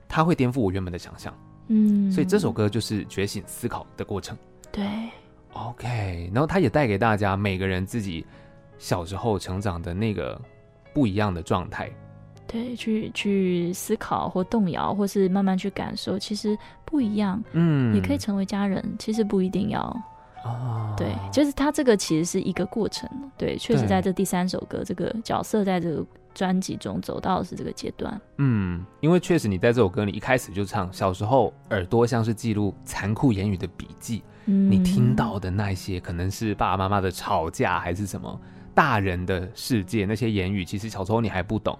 [0.07, 1.33] 它会颠覆我原本的想象。
[1.69, 4.37] 嗯，所以这首歌就是觉醒思考的过程。
[4.71, 4.85] 对
[5.53, 8.23] OK，然后它也带给大家每个人自己
[8.77, 10.39] 小时候成长的那个
[10.93, 11.89] 不一样的状态。
[12.45, 17.43] 对，去去思考或动摇，或是慢慢去感受，其实不一样。
[17.53, 20.12] 嗯，也可以成为家人，其实不一定要。
[20.43, 23.09] 哦，对，就是他这个其实是一个过程。
[23.37, 28.19] 对，确实在这第三首歌，这个角色在这个专辑中走到的是这个阶段。
[28.37, 38.39] 嗯，因为确实你在这首歌，里一开始就唱小时候耳朵像是记录残酷言语的笔记，嗯，你听到的那些可能是爸爸妈妈的吵架，还是什么
[38.73, 41.77] 大人的世界那些言语，其实小时候你还不懂，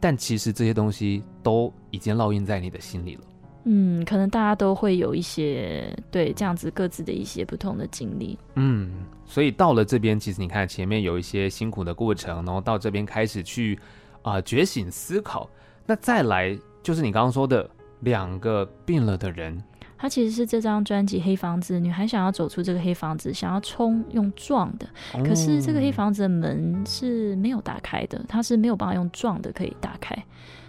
[0.00, 3.22] 但其实这些东西都已经烙印在你的心里了。
[3.64, 8.38] 嗯，可能大家都会有一些对这样子各自的一些不同的经历。
[8.54, 13.78] 嗯，所以到了这边，其实你看前面有一些辛苦的过程，然后到这边开始去
[14.22, 15.48] 啊、觉醒思考，
[15.86, 17.68] 那再来就是你刚刚说的
[18.00, 19.62] 两个病了的人，
[20.00, 24.88] 它其实是这张专辑《黑房子》，女孩想要走出这个黑房子，想要冲用撞的，
[25.22, 30.16] 可是这个黑房子的门是没有打开的，它是没有办法用撞的可以打开。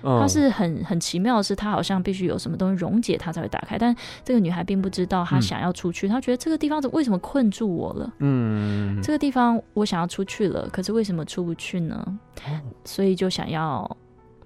[0.03, 3.77] 它是很很奇妙的是，它好像必须有什么东西溶解它才会打开。
[3.77, 8.13] 但这个女孩并不知道，她想要出去，她、嗯、觉得这个地方为什么困住我了？
[8.17, 12.03] 嗯，这个地方我想要出去了，可是为什么出不去呢？
[12.47, 13.89] 哦、所以就想要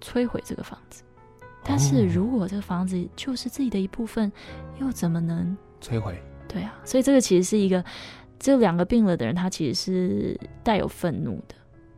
[0.01, 1.01] 摧毁这个房子。
[1.65, 4.31] 但是如果这个房子就是自己的一部分，
[4.79, 6.15] 又怎么能摧毁？
[6.47, 7.83] 对啊，所以这个其实是一个
[8.39, 11.55] 这两个病了的人，他其实是带有愤怒的。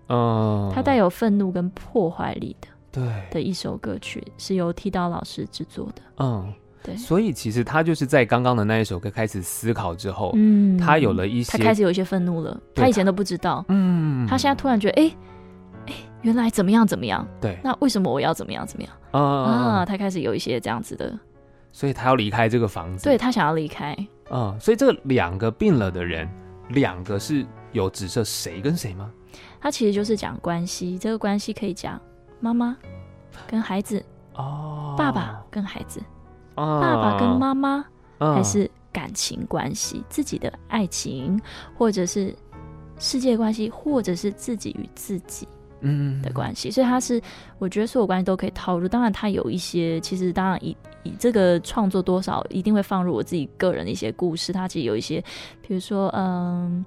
[0.08, 2.70] 嗯，他带有愤怒跟破坏力的。
[2.90, 6.52] 对的一首歌曲是由剃刀老师制作的，嗯，
[6.82, 15.18] 对，所以其实他就是在刚刚的那一首歌开始思考之后，嗯，他有了一些，他开始有一些愤怒了，他以前都不知道，嗯，他现在突然觉得，哎、欸，哎、欸，
[16.22, 18.92] 原来怎么样怎么样，对，那为什么我要怎么样怎么样？
[19.12, 21.18] 嗯、啊，他开始有一些这样子的，
[21.72, 23.96] 所以他要离开这个房子，对，他想要离开，
[24.32, 26.30] 嗯，所以这两个病了的人，
[26.70, 29.12] 两个是有指涉谁跟谁吗？
[29.60, 32.00] 他其实就是讲关系，这个关系可以讲
[32.40, 32.76] 妈妈。
[33.46, 34.04] 跟孩子
[34.34, 36.02] 哦，爸爸跟孩子，
[36.56, 37.86] 哦、爸爸跟妈妈，
[38.18, 41.40] 哦、还是感情关系，自己的爱情，
[41.78, 42.36] 或者是
[42.98, 45.48] 世界关系，或者是自己与自己
[45.82, 46.70] 嗯的关系。
[46.70, 47.22] 嗯、所以他是，
[47.60, 48.88] 我觉得所有关系都可以套入。
[48.88, 54.54] 当然，他有一些，其实当然以以这个创作多少一定会放入我自己个人的一些故事。
[54.54, 55.24] 他其实有一些，
[55.62, 56.86] 比如说，嗯，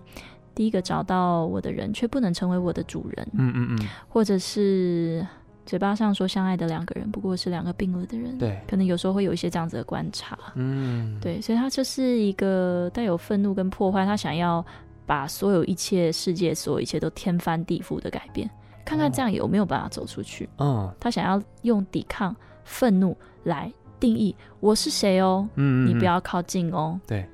[0.55, 5.26] 第一个找到我的人却不能成为我的主人，嗯嗯嗯，或者是。
[5.66, 8.37] 嘴巴上说相爱的两个人，不过是两个病了的人。
[8.38, 10.37] 对，可能有时候会有一些这样子的观察。
[10.57, 14.64] 嗯，对，所以他就是一个带有愤怒跟破坏，他想要
[15.07, 18.50] 把所有一切世界，所有一切都天翻地覆的改变，
[18.84, 20.48] 看看这样有没有办法走出去。
[20.58, 27.00] 嗯，他想要用抵抗愤怒来定义我是谁哦，嗯，你不要靠近哦。
[27.06, 27.28] 对，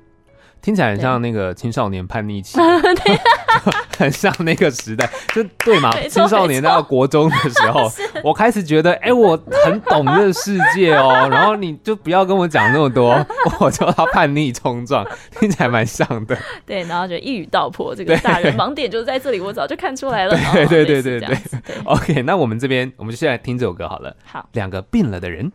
[0.61, 2.57] 听起来很像那个青少年叛逆期，
[3.97, 5.91] 很像那个时代，就对嘛？
[6.09, 7.89] 青少年到国中的时候，
[8.23, 13.17] 我开始觉得，哎、欸，我很懂这个世界哦，然后你就不要跟我讲那么多，
[13.59, 15.05] 我就要叛逆冲撞，
[15.39, 16.37] 听起来蛮像的。
[16.65, 20.37] 对，然后就一语道破，这个大人盲点就在这里，我早就看出来了。
[20.53, 21.37] 对对对对对，对
[21.85, 24.15] ，OK，那我们这边，我们就先来听这首歌好了。
[24.25, 25.51] 好，两个病了的人。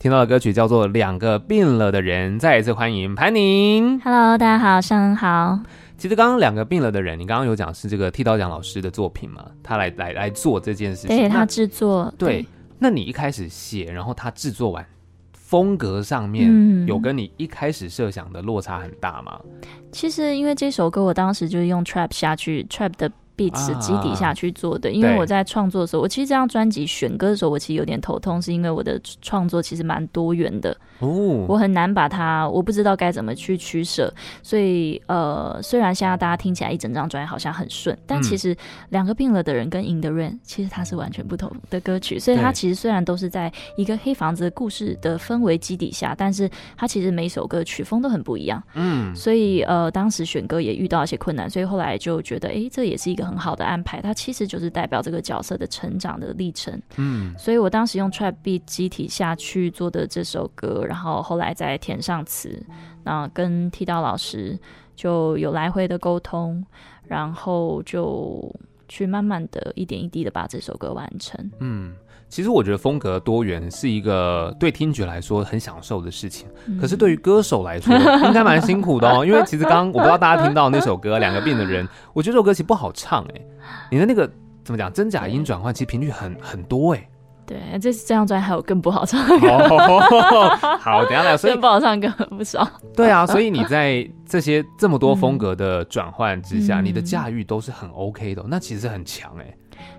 [0.00, 3.98] 听到的歌曲叫做《两个病了的人》，再一次欢迎潘宁。
[4.00, 5.58] Hello，大家好，上午好。
[5.96, 9.46] 其实刚刚两个病了的人，你刚刚有讲是这个剃刀奖老师的作品嘛？
[9.62, 12.12] 他来来来做这件事情，对他制作。
[12.18, 12.46] 对，对，
[12.78, 14.84] 那你一开始写，然后他制作完，
[15.32, 19.40] 风格上面有跟你一开始设想的落差很大吗？
[19.44, 23.10] 嗯，其实因为这首歌，我当时就是用 trap 下去，trap 的。
[23.36, 38.56] Beats 基底下去做的，啊、因为我在创作的时候，我其实这张专辑选歌的时候，我其实有点头痛，是因为我的创作其实蛮多元的，哦，我很难把它，我不知道该怎么去取舍，所以呃，虽然现在大家听起来一整张专辑好像很顺，但其实
[38.90, 53.24] 两个病了的人跟 In the Rain 其实它是完全不同的歌曲，所以它其实虽然都是在一个黑房子的故事的氛围基底下，但是它其实每首歌曲风都很不一样，嗯，所以呃，当时选歌也遇到一些困难，所以后来就觉得，哎、欸，这也是一个。
[53.24, 56.78] 很好的安排，它其实就是代表这个角色的成长的历程。
[56.96, 62.64] 嗯，所以我当时用 trap beat 基体下去做的这首歌，然后后来再填上词，
[63.02, 64.58] 那跟剃刀老师
[64.94, 66.64] 就有来回的沟通，
[67.06, 68.54] 然后就
[68.88, 71.50] 去慢慢的一点一滴的把这首歌完成。
[71.60, 71.94] 嗯。
[72.26, 77.94] 其实我觉得风格多元是一个对听觉来说很享受的事情，嗯、可是对于歌手来说
[78.26, 79.24] 应该蛮辛苦的哦。
[79.24, 83.40] 因为其实刚刚我不知道大家听到那首歌《两个病的人》，我觉得这首歌其实不好唱哎，
[83.88, 84.28] 你的那个
[84.64, 87.08] 怎么讲真假音转换其实频率很很多哎。
[87.46, 89.48] 对，这这张专辑还有更不好唱 的歌。
[89.48, 92.66] 哦、好，等下来，所以更不好唱歌不少。
[92.96, 99.54] 对啊，所以你在这些 这么多风格的转换之下，嗯、你的驾驭都是很 OK 的，那其实很强哎。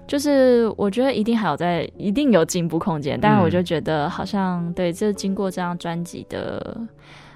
[0.08, 6.78] 就是我觉得一定还有在，一定有进步空间，但是我就觉得好像对，这经过这张专辑的。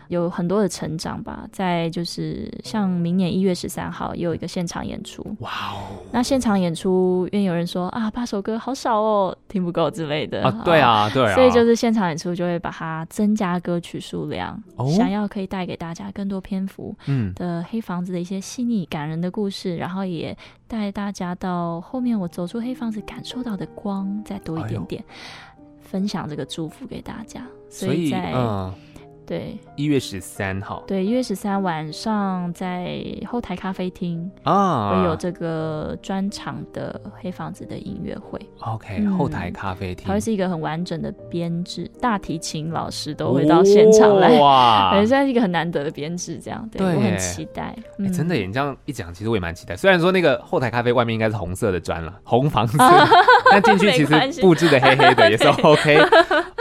[0.09, 6.01] 有很多的成长吧，在就是像明年一月十三号也有一个现场演出，哇哦！
[6.11, 10.43] 那现场演出，因为有人说啊，八首歌好少哦，听不够之类的。
[10.43, 16.95] 啊，对啊，对啊，所以就是现场演出就会把它增加歌曲数量，哦、想要可以带给大家更多篇幅
[17.35, 20.35] 的黑房子的一些细腻感人的故事，嗯、然后也
[20.67, 28.33] 带大家到后面我走出黑房子感受到的光再多一点点，哎、分享这个祝福给大家，所以在。
[28.35, 28.73] 嗯
[29.29, 30.83] 对，一月十三号。
[30.87, 38.41] 对，一月十三晚上在后台咖啡厅啊，会有这个专场的黑房子的音乐会。
[38.61, 47.75] OK，、嗯、后台咖啡厅，它会是一个很完整的编制，大提琴老师都会到现场来，哇， 反正是一个很难得的编制，这样对，对我很期待。
[48.11, 49.75] 真的，你这样一讲，其实我也蛮期待。
[49.75, 52.79] 虽然说那个后台咖啡外面应该是红色的砖了，红房子，
[53.51, 55.99] 但进去其实布置的黑黑的，也是 OK。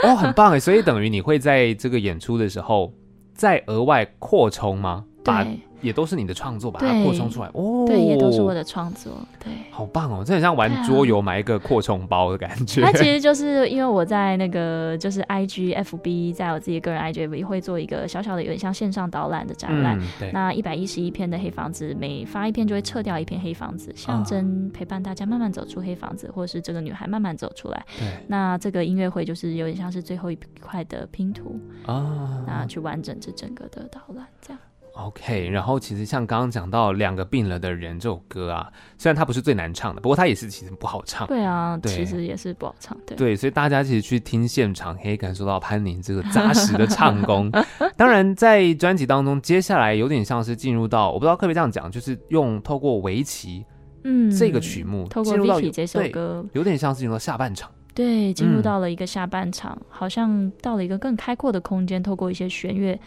[0.07, 2.93] 哦，很棒哎，所以等于你会在这个演出的时候。
[3.33, 5.05] 再额外扩充吗？
[5.23, 5.59] 对。
[5.81, 7.85] 也都是你的创作，把它扩充出来哦。
[7.87, 9.13] 对，也都是我的创作。
[9.41, 10.21] 对，好棒哦！
[10.25, 12.81] 这很像玩桌游，买一个扩充包的感觉。
[12.81, 19.97] 它其实就是因为我在那个就是 I G F B，在我自己个人 I G F B 会做一个小小的有点像线上导览的展览。
[19.97, 20.31] 嗯、对。
[20.33, 27.85] 那一百一十一篇的黑房子，每发一篇就会撤掉一篇黑房子，象征陪伴大家慢慢走出黑房子，或者是这个女孩慢慢走出来。
[27.97, 28.05] 对。
[28.27, 34.59] 那这个音乐会就是有点像是最后一块的拼图啊，那去完整这整个的导览这样。
[35.05, 41.27] OK，然后其实像刚刚讲到两个病了的人这首歌啊，虽然它不是最难唱的，不过它也是其实不好唱。
[41.27, 42.97] 对啊，对，其实也是不好唱。
[43.05, 47.51] 对，对，所以大家其实去听现场可以感受到潘宁这个扎实的唱功。
[47.95, 53.65] 当然，在专辑当中，接下来有点像是进入到，我不知道可不可以这样讲，就是用透过围棋，
[54.03, 57.71] 嗯，这个曲目透过到这首歌，有点像是进入到下半场。
[57.95, 62.97] 对，进入到了一个下半场，嗯、好像到了一个更开阔的空间，透过一些弦乐。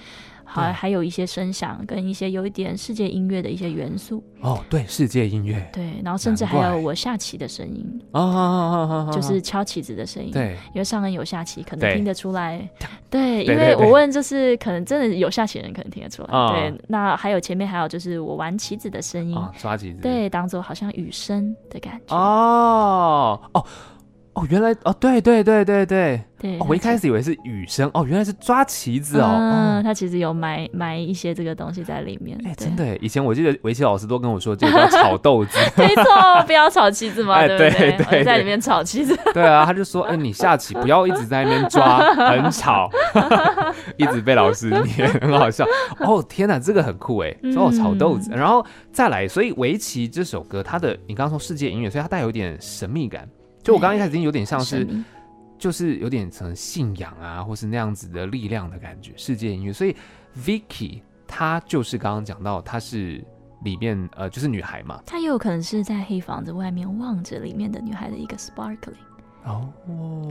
[0.53, 0.73] 还对。
[0.73, 4.23] 还有一些声响跟一些有一点世界音乐的一些元素。
[4.41, 7.87] 哦，对，世界音乐，对，然后甚至还有我下棋的声音。
[8.13, 12.69] 哦，就是敲棋子的声音，对，因为上恩有下棋，可能听得出来，
[13.09, 22.17] 对，因为我问就是可能真的有下棋的人可能听得出来，对，那还有前面还有就是我玩棋子的声音，哦，抓棋子，对，当做好像雨声的感觉。
[22.17, 23.65] 哦哦。
[24.35, 26.23] 哦，原来哦，对对对对对。
[26.43, 29.39] 对、哦，我一开始以为是雨声哦，原来是抓棋子哦。
[29.39, 32.37] 嗯，他其实有埋埋一些这个东西在里面。
[32.45, 35.57] 哎，真的， 以前我记得围棋老师都跟我说，这个叫炒豆子。
[35.77, 37.71] 没错，不要炒棋子嘛， 对不对？
[37.71, 39.17] 对对对，在里面炒棋子。
[39.33, 42.91] 对啊，他就说，哎，你下棋不要一直在那边抓，很吵，
[43.97, 45.65] 一直被老师念，很好笑。
[46.01, 53.29] 哦，天哪，这个很酷哎，说我炒豆子，然后再来，所以围棋这首歌，它的你刚刚说世界音乐，所以它带有一点神秘感。
[53.63, 54.87] 就我刚刚一开始已经有点像是。
[55.59, 59.73] 就是有点成信仰啊，或是那样子的力量的感觉，世界音乐。
[59.73, 59.95] 所以
[60.37, 63.25] Vicky 她就是刚刚讲到，她是
[63.63, 65.01] 里面呃，就是女孩嘛。
[65.07, 68.97] 她也有可能是在黑房子外面望着里面的女孩的一个 sparkling。
[69.45, 69.73] 哦，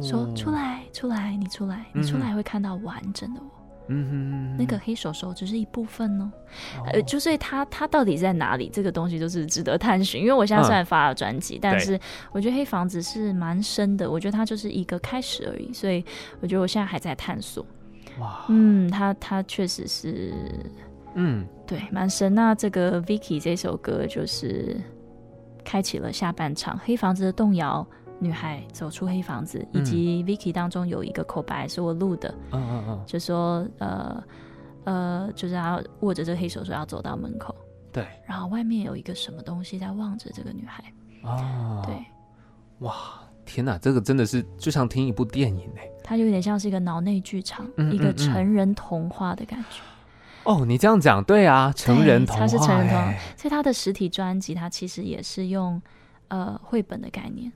[0.04, 3.61] 说出来，出来，你出来，你出来会看到完整的我。
[3.88, 6.32] 嗯哼，那个黑手手只是一部分哦，
[6.86, 8.70] 呃、oh.，就所以他他到底在哪里？
[8.72, 10.22] 这个东西就是值得探寻。
[10.22, 11.60] 因为我现在虽然发了专辑，uh.
[11.62, 12.00] 但是
[12.32, 14.10] 我觉得黑房子是蛮深的。
[14.10, 16.04] 我觉得它就是一个开始而已，所以
[16.40, 17.66] 我觉得我现在还在探索。
[18.20, 20.34] 哇、嗯，他他确实是，
[21.16, 22.34] 嗯，对，蛮深。
[22.34, 24.80] 那这个 Vicky 这首歌就是
[25.64, 27.86] 开启了下半场，黑房子的动摇。
[28.22, 34.24] 女孩走出黑房子，以及 Vicky 当中有一个口白是我录的，嗯嗯嗯，就说呃
[34.84, 37.56] 呃，就是他握着这黑手说要走到门口，
[37.92, 40.84] 对，然后外面有一个什么东西在望着这个女孩，
[41.24, 41.96] 哦，对，
[42.80, 42.94] 哇，
[43.44, 49.82] 天哪，这个真的是就像听一部电影哎，它有点像是一个脑内剧场，嗯嗯嗯，一个成人童话的感觉。
[50.44, 55.82] 哦，你这样讲对啊，成人童话，它是成人童话，所以他的实体专辑，它其实也是用
[56.30, 57.52] 呃绘本的概念。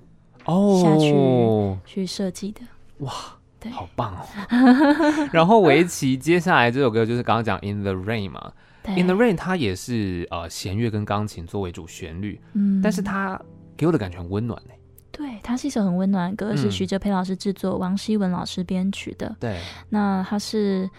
[0.45, 2.61] 哦，下去去设计的
[2.99, 3.11] 哇，
[3.59, 4.25] 对，好棒哦。
[5.33, 8.51] 然后围棋接下来这首歌就是刚刚讲《In the Rain》嘛，
[8.99, 13.39] 《In the Rain》它也是呃弦乐跟钢琴作为主旋律，嗯，但是它
[13.75, 14.77] 给我的感觉很温暖哎。
[15.11, 19.35] 对，它是一首很温暖的歌，是徐哲佩老师制作，嗯，王希文老师编曲的。
[19.39, 20.89] 对，那它是。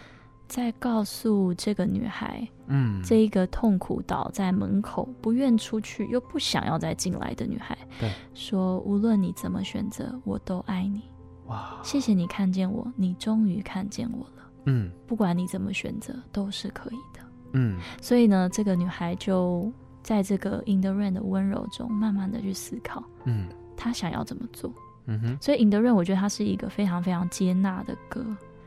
[0.48, 11.02] 在告诉这个女孩，嗯，这一个痛苦倒在门口，不愿出去又不想要再进来的女孩，对，说无论你怎么选择，我都爱你。
[11.46, 14.50] 哇，谢谢你看见我，你终于看见我了。
[14.66, 17.20] 嗯，不管你怎么选择，都是可以的。
[17.52, 19.70] 嗯，所以呢，这个女孩就
[20.02, 24.72] 在这个 In the Rain 的温柔中，慢慢的去思考，嗯，她想要怎么做。
[25.06, 28.24] 嗯哼，所以 In the Rain 我觉得它是一个非常非常接纳的歌。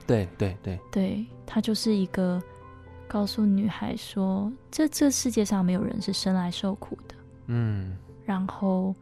[0.09, 2.41] 对对对对，他就是一个
[3.07, 7.13] 告诉女孩说，这这世界上没有人是生来受苦的。
[7.45, 7.95] 嗯，
[8.25, 8.95] 然后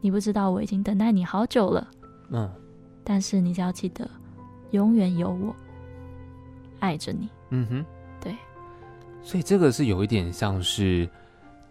[0.00, 1.90] 你不知道我已经等待你好久了。
[2.30, 2.48] 嗯，
[3.02, 4.08] 但是你只要记得，
[4.70, 5.52] 永远有我
[6.78, 7.28] 爱着你。
[7.50, 7.84] 嗯哼，
[8.20, 8.36] 对。
[9.22, 11.08] 所以这个是有一点像是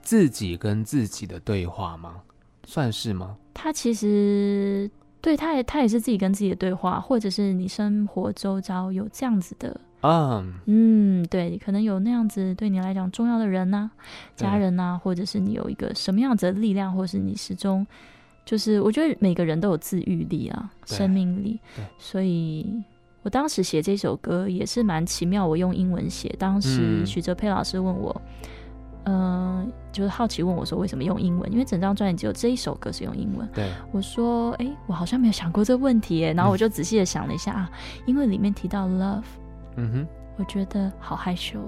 [0.01, 2.21] 自己跟自己的对话吗？
[2.65, 3.37] 算是吗？
[3.53, 4.91] 他其实。
[5.27, 13.91] 对，他也他也是自己跟自己的对话，或者是你生活周遭有这样子的，嗯嗯，对，可能有那样子对你来讲重要的人呐、啊，
[14.37, 17.85] 家人呐、啊，或者是你有一个什么样子的力量，或是你始终
[18.45, 21.59] 就是，我觉得每个人都有自愈力啊，生命力，
[21.97, 22.81] 所以
[23.23, 28.15] 我当时写这首歌也是蛮奇妙，我用英文写，当时许哲佩老师问我。
[28.15, 28.56] 嗯
[29.07, 31.49] 嗯、呃，就是好奇问我说为什么用英文？
[31.51, 33.47] 因为整张专辑只有这一首歌是用英文。
[33.53, 37.71] 对，我说，哎、欸，我好像没有想过这个问题，哎，然后我就仔细的想了一下、嗯、啊，
[38.05, 39.23] 因为里面提到 love，
[39.77, 41.59] 嗯哼，我觉得好害羞。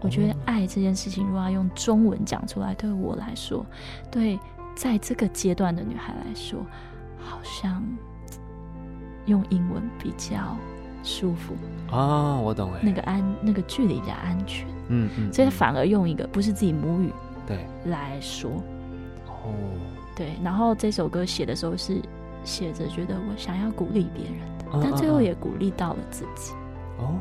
[0.00, 3.64] 我觉得爱这件事情，如果要用中文讲出来，对我来说，
[4.10, 4.36] 对
[4.74, 6.58] 在这个阶段的女孩来说，
[7.20, 7.84] 好像
[9.26, 10.56] 用英文比较
[11.02, 11.54] 舒服
[11.90, 14.66] 啊，我懂哎，那个安，那个距离比较安全。
[14.88, 17.10] 嗯嗯，所以他反而用一个不是自己母语
[17.46, 18.50] 对来说，
[19.26, 19.54] 哦，
[20.14, 22.00] 对，然后这首歌写的时候是
[22.44, 26.52] 写着觉得我想要鼓励别人的，但最后也鼓励到了自己。
[26.98, 27.14] 哦，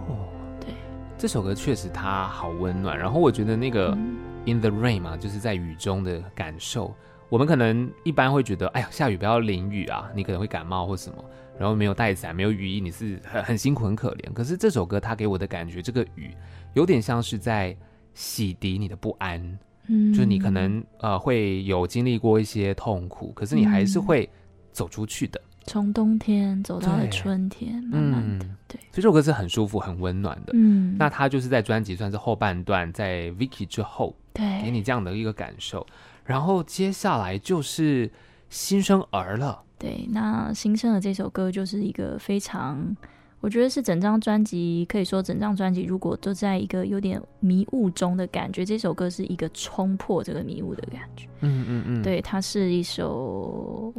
[0.60, 0.74] 对，
[1.18, 2.98] 这首歌确实它好温暖。
[2.98, 3.98] 然后我觉得那个
[4.46, 6.94] In the Rain 嘛，就是在雨中的感受。
[7.30, 11.24] 我们可能一般会觉得，哎呀，下雨不要淋雨啊，你可能会感冒或什么。
[11.62, 14.34] 然后没有带伞，没有雨衣，你是很很辛苦很可怜。
[14.34, 16.36] 可是这首歌它给我的感觉，这个雨。
[16.74, 17.78] 有点像是在
[18.16, 19.40] 洗涤你的不安，
[19.88, 24.28] 嗯，就是你可能呃会有经历过一些痛苦，可是你还是会
[24.72, 25.40] 走出去的。
[25.68, 28.80] 从冬天走到了春天，慢慢的，嗯，对。
[28.90, 30.54] 所以这首歌是很舒服、很温暖的。
[30.56, 35.86] 嗯，那它就是在专辑算是后半段，在 Vicky 之后，对，给你这样的一个感受。
[36.26, 38.10] 然后接下来就是
[38.52, 39.64] 新生儿了。
[39.80, 42.96] 对，那新生儿这首歌就是一个非常。
[43.40, 51.26] 我觉得是整张专辑，可以说整张专辑如果都在一个有点迷雾中的感觉，这首歌是一个冲破这个迷雾的感觉。
[51.40, 53.92] 嗯嗯嗯，对，它是一首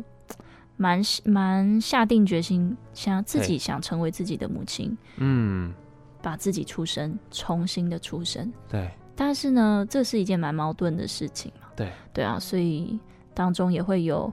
[0.76, 5.74] 蛮蛮下定决心，想自己想成为自己的母亲，嗯，
[6.22, 8.52] 把自己出生，重新的出生。
[8.68, 8.88] 对。
[9.16, 11.66] 但是呢，这是一件蛮矛盾的事情嘛。
[11.74, 11.90] 对。
[12.14, 12.96] 对啊，所以
[13.34, 14.32] 当中也会有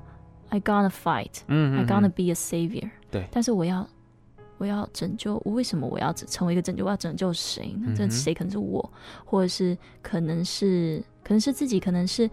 [0.50, 2.90] I gonna fight，嗯，嗯，嗯，I gonna be a savior。
[3.12, 3.28] 对。
[3.32, 3.88] 但是我要，
[4.58, 6.86] 我要拯救，我为什么我要成为一个拯救？
[6.86, 7.88] 我要拯救谁呢？
[7.88, 8.94] 嗯、这谁可能是我，
[9.26, 12.30] 或者是可能是可能是自己，可能是。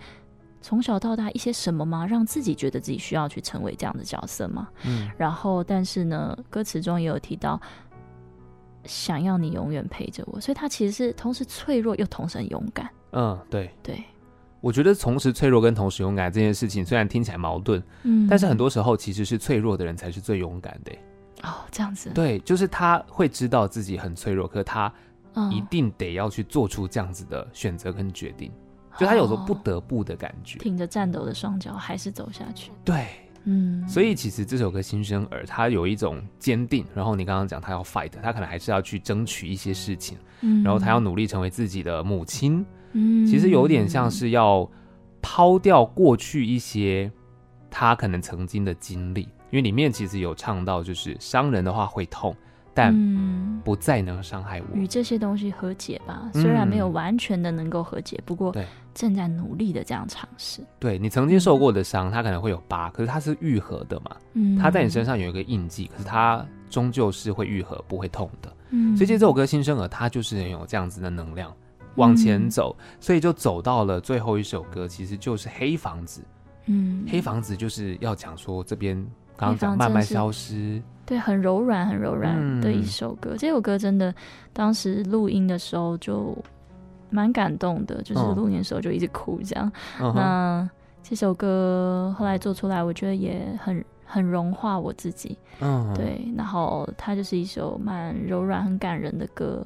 [0.62, 2.05] 从小到大一些什么吗？
[2.05, 4.69] 让自己觉得自己需要去成为这样的角色吗？
[4.85, 7.61] 嗯，然后但是呢，歌词中也有提到，
[8.85, 12.91] 想要你永远陪着我，所以他其实是同时脆弱又同时很勇敢。
[13.12, 14.03] 嗯，对对，
[14.61, 20.93] 我觉得同时脆弱跟同时勇敢这件事情虽然听起来矛盾，嗯，但是很多时候其实是脆弱的人才是最勇敢的。
[21.43, 24.93] 哦，这样子，对，就是他会知道自己很脆弱，可他
[25.53, 28.51] 一定得要去做出这样子的选择跟决定。
[28.99, 32.73] 就他有时候不得不的感觉，挺着颤抖的双脚还是走下去。
[32.83, 33.07] 对，
[33.45, 42.65] 嗯，所以其实这首歌《新生儿》他有一种坚定，然后你刚刚讲他要 fight，他可能还是要去争取一些事情，嗯，然后他要努力成为自己的母亲，
[42.97, 44.69] 嗯，其实有点像是要
[45.21, 47.11] 抛掉过去一些
[47.71, 52.35] 他可能曾经的经历，因为里面其实有唱到，就是伤人的话会痛。
[52.79, 52.95] 但
[53.65, 56.29] 不再能伤害我，与、嗯、这些东西和解吧。
[56.35, 58.55] 虽然没有完全的能够和解，嗯、不过
[58.93, 60.61] 正在努力的这样尝试。
[60.79, 64.15] 对，你曾经受过的伤，它可能会有疤，可是它是愈合的嘛。
[64.35, 68.53] 嗯，它在你身上有一个印记，可是它终究是会愈合，不会痛的。
[68.69, 71.51] 嗯，所以这首歌《新生儿》它就是很有这样子的能量
[71.97, 76.21] 往前走，所以就走到了最后一首歌，其实就是《黑房子》。
[76.67, 78.97] 嗯，黑房子就是要讲说这边
[79.37, 80.83] 刚刚讲慢慢消失。
[81.05, 83.31] 对，很柔软，很柔软的一首歌。
[83.35, 84.13] 嗯、这首歌真的，
[84.53, 86.37] 当时录音的时候就
[87.11, 89.71] 蛮感动的，就是录音的时候就一直哭这样。
[90.01, 90.71] 嗯、那
[91.05, 95.39] 这首歌后来做出来，我觉得也很很融化我自己。
[95.61, 96.29] 嗯，对。
[96.37, 99.65] 然后它就是一首蛮柔软、很感人的歌，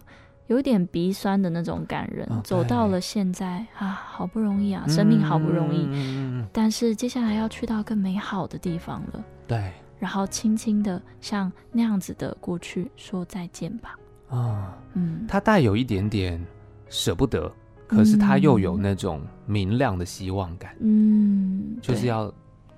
[0.50, 2.26] 有点鼻酸的那种感人。
[2.28, 2.42] Okay.
[2.42, 5.86] 走到了现在啊，好不容易啊，生命好不容易。
[5.88, 9.24] 嗯、但是接下来要去到更美好的地方了。
[9.46, 9.72] 对。
[9.98, 13.96] 然后轻轻的向那样子的过去说再见吧。
[14.28, 16.44] 啊、哦，嗯，他带有一点点
[16.88, 17.52] 舍不得，
[17.86, 20.74] 可是他又有那种明亮的希望感。
[20.80, 22.32] 嗯，就是要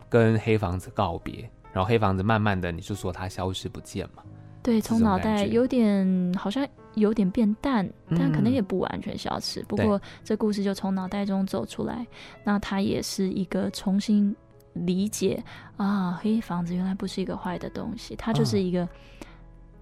[0.08, 4.22] 跟黑房子告别，然后黑房子慢慢的，你就说它消失不见嘛。
[4.62, 9.60] 对，从脑袋有点好像有点变淡，但可能也不完全消失。
[9.60, 12.06] 嗯、不过这故事就从脑袋中走出来，
[12.44, 14.34] 那它也是一个重新。
[14.74, 15.44] 理解
[15.76, 18.88] 啊，黑房子原来不是一个坏的东西，它就是一个，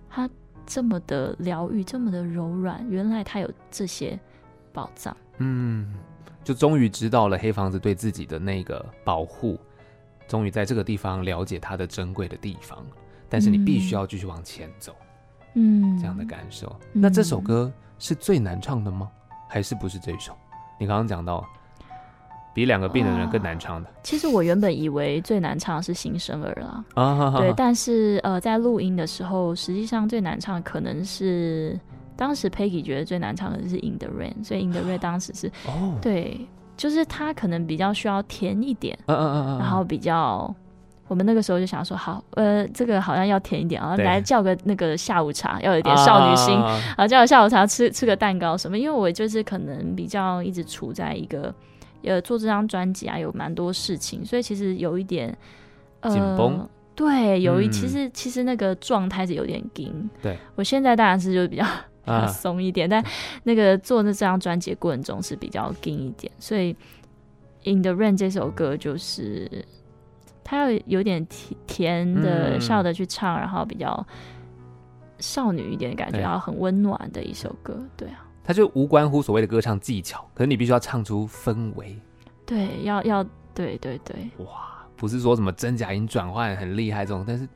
[0.09, 0.29] 它
[0.67, 4.19] 这么的疗愈，这么的柔软，原来它有这些
[4.73, 5.17] 宝藏。
[5.39, 5.95] 嗯，
[6.43, 9.57] 就终于知道了黑房子对自己的那个保护，
[10.27, 12.85] 终于在这个地方了解它的珍贵的地方。
[13.31, 14.95] 但是你必须要继续往前走，
[15.55, 16.75] 嗯，这样的感受。
[16.93, 19.09] 那这首歌是最难唱的吗？
[19.49, 20.35] 还是不是这首？
[20.79, 21.43] 你刚刚讲到。
[22.53, 23.89] 比两个病的人更难唱的。
[23.89, 31.79] 哦，其实我原本以为最难唱的是新生儿啦，啊，对，但是呃，在录音的时候，实际上最难唱可能是
[32.17, 36.45] 当时 Peggy 觉得最难唱的是 In the Rain，所以 In the Rain 当时是哦，对，
[36.77, 40.53] 就是他可能比较需要甜一点，嗯嗯嗯，然后比较，
[41.11, 46.55] 我们那个时候就想说，好，呃，这个好像要甜一点啊，来叫个那个下午茶，要有点少女心
[46.97, 51.53] 啊，叫个下午茶吃吃个蛋糕什么，因为我就是可能比较一直处在一个。
[52.03, 55.37] 呃，做这张专辑啊，有蛮多事情，所以其实有一点
[56.05, 56.71] 紧绷、呃。
[56.95, 60.09] 对，有一、嗯、其实其实那个状态是有点紧。
[60.23, 66.33] 对，我现在当然是就比较松一点，啊、但那个做那这张专辑过程中是比较紧一点。
[66.39, 66.73] 所以
[67.71, 69.63] 《In the Rain》这首歌就是
[70.51, 74.05] 它要有点甜甜的笑的去唱，嗯、然后比较
[75.21, 77.81] 少女一点的感觉，然后很温暖的一首歌。
[77.97, 78.27] 对啊。
[78.43, 81.97] 它就无关乎所谓的歌唱技巧，可是你必须要唱出氛围。
[82.45, 83.25] 对，要要
[83.55, 84.29] 对对对。
[84.39, 87.49] 哇，不是说什么真假音转换很厉害这种，但是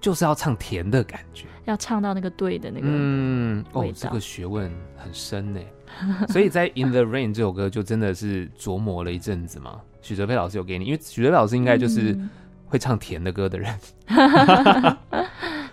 [0.00, 5.60] 就是要唱甜的感觉，要唱到那个对的那个嗯哦，这个学问很深呢。
[6.28, 9.80] 所以在《In the Rain》这首歌就真的是琢磨了一阵子嘛。
[10.02, 12.18] 许哲佩老师有给你，因为许哲佩老师应该就是
[12.66, 13.74] 会唱甜的歌的人。
[14.08, 14.96] 嗯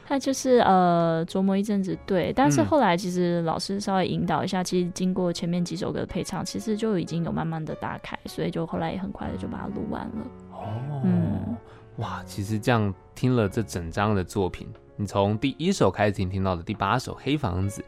[0.10, 10.26] 他就是呃琢磨一阵子，对，但是后来其实老师稍微引导一下，嗯、其实经过前面几首歌的配唱，其实就已经有慢慢的打开，所以就后来也很快的就把它录完了。
[10.54, 11.58] 哦，嗯，
[11.98, 14.66] 哇，其实这样听了这整张的作品，
[14.96, 17.82] 你从第一首开始听听到的第八首《黑房子》，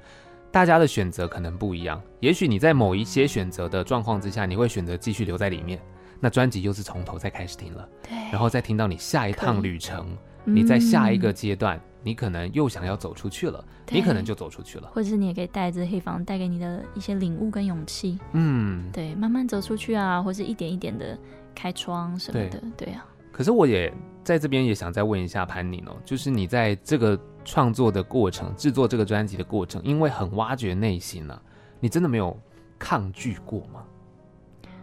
[0.51, 5.79] 大家的选择可能不一样，也许你在某一些选择的状况之下，你会选择继续留在里面。
[6.19, 10.05] 那专辑又是从头再开始听了，对，然后再听到你下一趟旅程，
[10.43, 21.17] 你在下一个阶段，嗯、你可能又想要走出去了，你可能就走出去了，或者是你也可以带着黑房带给你的一些领悟跟勇气，嗯，对，慢慢走出去啊，或是一点一点的
[21.55, 23.05] 开窗什么的，对，对啊。
[23.31, 23.89] 可是我也
[24.21, 31.41] 在这边也想再问一下潘宁哦，就是你在这个创作的过程、制作这个专辑的过程，因为很挖掘内心了、啊，
[31.79, 32.37] 你真的没有
[32.77, 33.83] 抗拒过吗？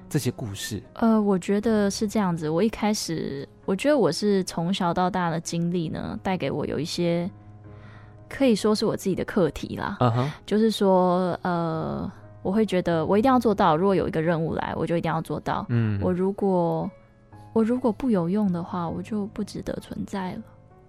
[0.09, 2.49] 这些故事，呃，我觉得是这样子。
[2.49, 7.29] 我一开始，我觉得我是从小到大的经历呢，带给我有一些
[8.29, 9.97] 可以说是我自己的课题啦。
[9.99, 13.77] 嗯哼，就是说，呃，我会觉得我一定要做到。
[13.77, 15.67] 如果有一个任务来，我就一定要做到。
[15.71, 16.89] 嗯，我如果
[17.53, 20.43] 我如果不有用的话，我就不值得存在了。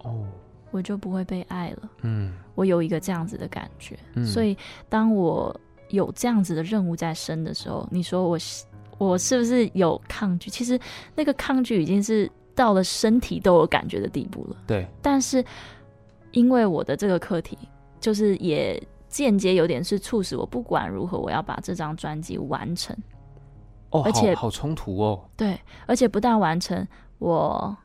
[0.04, 0.24] 哦，
[0.70, 1.90] 我就不会被爱了。
[2.02, 3.98] 嗯，我有一个这样子的感觉。
[4.14, 4.56] 嗯，所以
[4.88, 5.54] 当我
[5.88, 8.38] 有这样子的任务在身的时候，你说我。
[8.98, 10.50] 我是不是有抗拒？
[10.50, 10.76] 其实
[11.14, 14.56] 那个抗拒已经是到了身体都有感觉的地步了。
[14.66, 14.84] 对。
[15.00, 15.44] 但是
[16.32, 17.56] 因为我的这个课题，
[18.00, 22.96] 就是也间接有点是促使我不管如何，我要把这张专辑完成。
[23.90, 25.24] 哦，而且好冲突哦。
[25.36, 25.56] 对，
[25.86, 26.84] 而且不但完成，
[27.18, 27.76] 我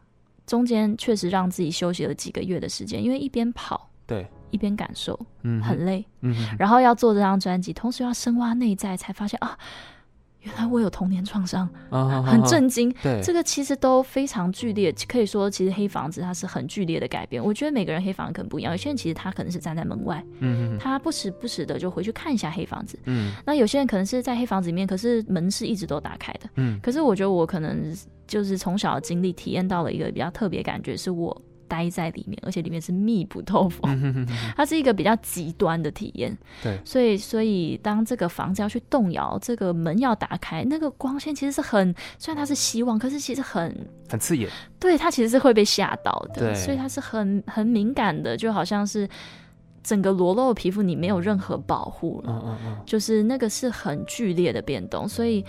[0.46, 9.58] 中间确实让自己休息了几个月的时间，因为一边跑，对，一边感受，嗯，很累，嗯，然后要做这张专辑，同时要深挖内在，才发现啊。
[10.44, 12.94] 原来我有童年创伤，很震惊。
[13.02, 17.44] 对，这个其实都非常剧烈，可以说其实黑房子它是很剧烈的改变。
[17.44, 27.96] 我觉得每个人黑房子可能不一样，有些人其实他可能是站在门外，嗯，他不时不时的就回去看一下黑房子，嗯，那有些人可能是在黑房子里面，可是门是一直都打开的，嗯，可是我觉得我可能
[28.28, 31.42] 就是从小的经历体验到了一个比较特别感觉，是我。
[31.74, 36.38] 待在里面，而且里面是密不透风，它是一个比较极端的体验。
[36.62, 43.76] 对，所以所以当这个房子要去动摇，这个门要打开，那个光线其实是很，虽然它是希望，可是其实很
[44.08, 44.48] 很刺眼。
[44.80, 46.54] 对，它其实是会被吓到的。
[46.54, 49.10] 所以它是很很敏感的，就好像是
[49.82, 52.32] 整个裸露的皮肤，你没有任何保护了。
[52.32, 55.10] 嗯嗯嗯，就是那个是很剧烈的变动。
[55.10, 55.44] 所以，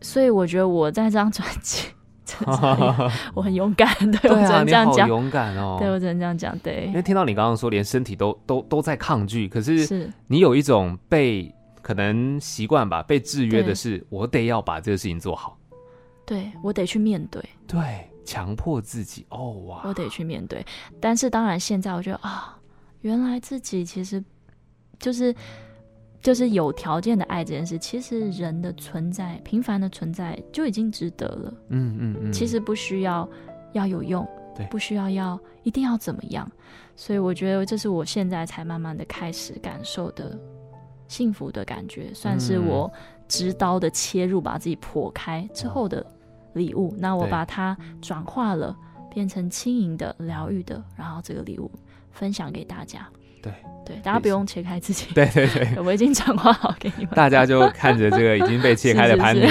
[0.00, 1.88] 所以我觉得我在这张专辑。
[3.34, 5.06] 我很勇敢，对，我只能这样讲。
[5.08, 6.58] 勇敢哦，对，我只能这样讲。
[6.60, 15.58] 对，因为听到你刚刚说，连身体都都都在抗拒，可是你有一种被可能习惯吧，被制约的是，我得要把这个事情做好。
[16.26, 19.26] 对，我得去面对，对，强迫自己。
[19.28, 20.64] 哦哇，我得去面对。
[21.00, 22.58] 但是当然，现在我觉得啊，
[23.02, 24.22] 原来自己其实
[24.98, 25.34] 就是。
[26.24, 31.54] 就是有条件的爱这件事，其实人的存在，平凡的存在就已经值得了。
[31.68, 33.28] 嗯嗯嗯，其实不需要
[33.74, 36.50] 要有用，对，不需要要一定要怎么样。
[36.96, 40.34] 所以我觉得这是我现在才慢慢的开始感受的
[41.08, 42.90] 幸福的感觉，算是我
[43.28, 46.04] 直刀的切入，把自己剖开之后的
[46.54, 46.94] 礼物。
[46.96, 48.74] 那我把它转化了，
[49.10, 51.70] 变成轻盈的、疗愈的，然后这个礼物
[52.12, 53.06] 分享给大家。
[53.44, 53.52] 对
[53.86, 55.08] 对，大家不用切开自己。
[55.14, 57.12] 对对对， 我已经转化好给你们。
[57.14, 59.46] 大家就看着这个已经被切开的 潘宁，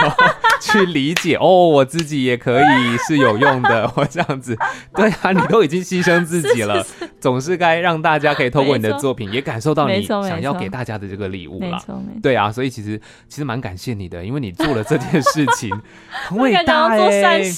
[0.60, 3.90] 去理解哦，我自己也可以是有用的。
[3.96, 4.54] 我这样子，
[4.94, 11.82] 对啊，你都已经牺牲自己了，是是是总是该让大家可以透过你的作品也感受到你想要给大家的这个礼物了。
[12.22, 15.70] 对啊，所以其实其实蛮感谢你的，因为你做了这件事情，
[16.28, 17.52] 很伟大哎、欸。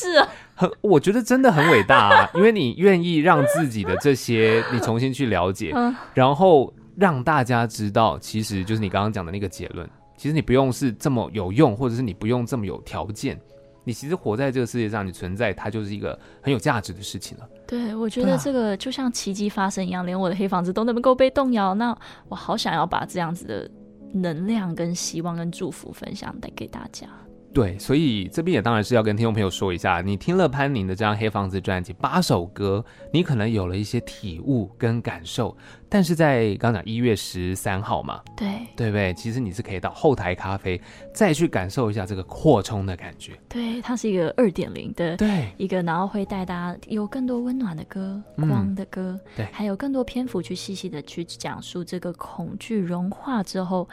[0.62, 5.74] 很，我觉得真的很伟大啊，因为你愿意让自己的这些你重新去了解，
[6.14, 13.36] 然后让大家知道，其实就是你刚刚讲的那个结论，其实你不用是这么有用，或者是你不用这么有条件，
[13.82, 17.48] 你其实活在这个世界上，你存在它就是一个很有价值的事情了。
[17.66, 21.96] 对，我觉得这个就像奇迹发生一样，连我的黑房子都能够被动摇，那
[22.28, 23.68] 我好想要把这样子的
[24.12, 27.08] 能量、跟希望、跟祝福分享带给大家。
[27.52, 32.82] 对，所以这边也当然是要跟听众朋友说一下，你听了潘宁的这张《黑房子》专辑八首歌，
[33.12, 35.54] 你可能有了一些体悟跟感受，
[35.88, 39.12] 但是在刚讲一月十三号嘛，对，对不对？
[39.12, 40.80] 其实你是可以到后台咖啡
[41.12, 43.32] 再去感受一下这个扩充的感觉。
[43.50, 53.86] 对，它是一个二点零的，对，一个然后会带大家有更多温暖的歌、光的歌，嗯、对，还有更多篇幅去细细的去讲述这个恐惧融化之后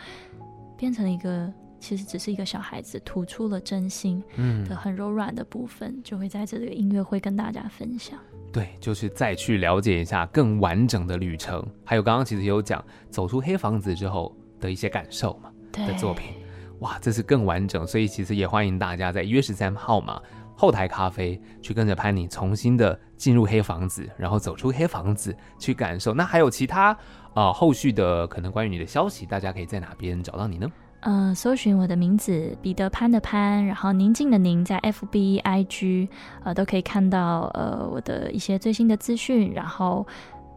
[0.78, 1.52] 变成一个。
[1.80, 4.24] 其实只是一个小孩子吐出了真心
[4.68, 8.20] 的很柔软的部分，嗯、就会在这个音乐会跟大家分享。
[8.52, 16.34] 对，就是再去了解一下更完整的旅程，还有刚刚其实有讲走出黑房子之后的一些感受嘛，对的作品，
[16.80, 20.20] 哇，这是更完整，所以其实也欢迎大家在一月十三号嘛，
[20.56, 26.14] 后台咖啡去跟着潘妮重新的进入黑房子，然后走出黑房子去感受。
[26.14, 26.92] 那还有其他
[27.34, 30.68] 啊、呃、后续的可能关于你的消息，大家可以在哪边找到你呢？
[31.02, 36.08] 嗯、呃，搜寻我的名字彼得潘的潘，然后宁静的宁，在 FB、IG，
[36.44, 40.06] 呃，都可以看到呃我的一些最新的资讯，然后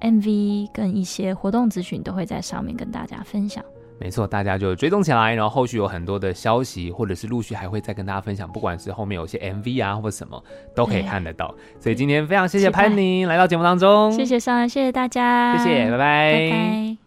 [0.01, 3.64] MV 跟一些活动资讯都会在上面跟大家分享。
[4.01, 10.43] 没错，大家就追踪起来，然后后续有很多的消息，或者是陆续还会再跟大家分享，不管是后面有些 MV 啊或者什么，
[10.74, 11.55] 都可以看得到。
[11.78, 16.32] 所以今天非常谢谢潘宁来到节目当中，谢谢上，谢谢大家，谢谢，拜拜。
[16.32, 17.01] 拜拜。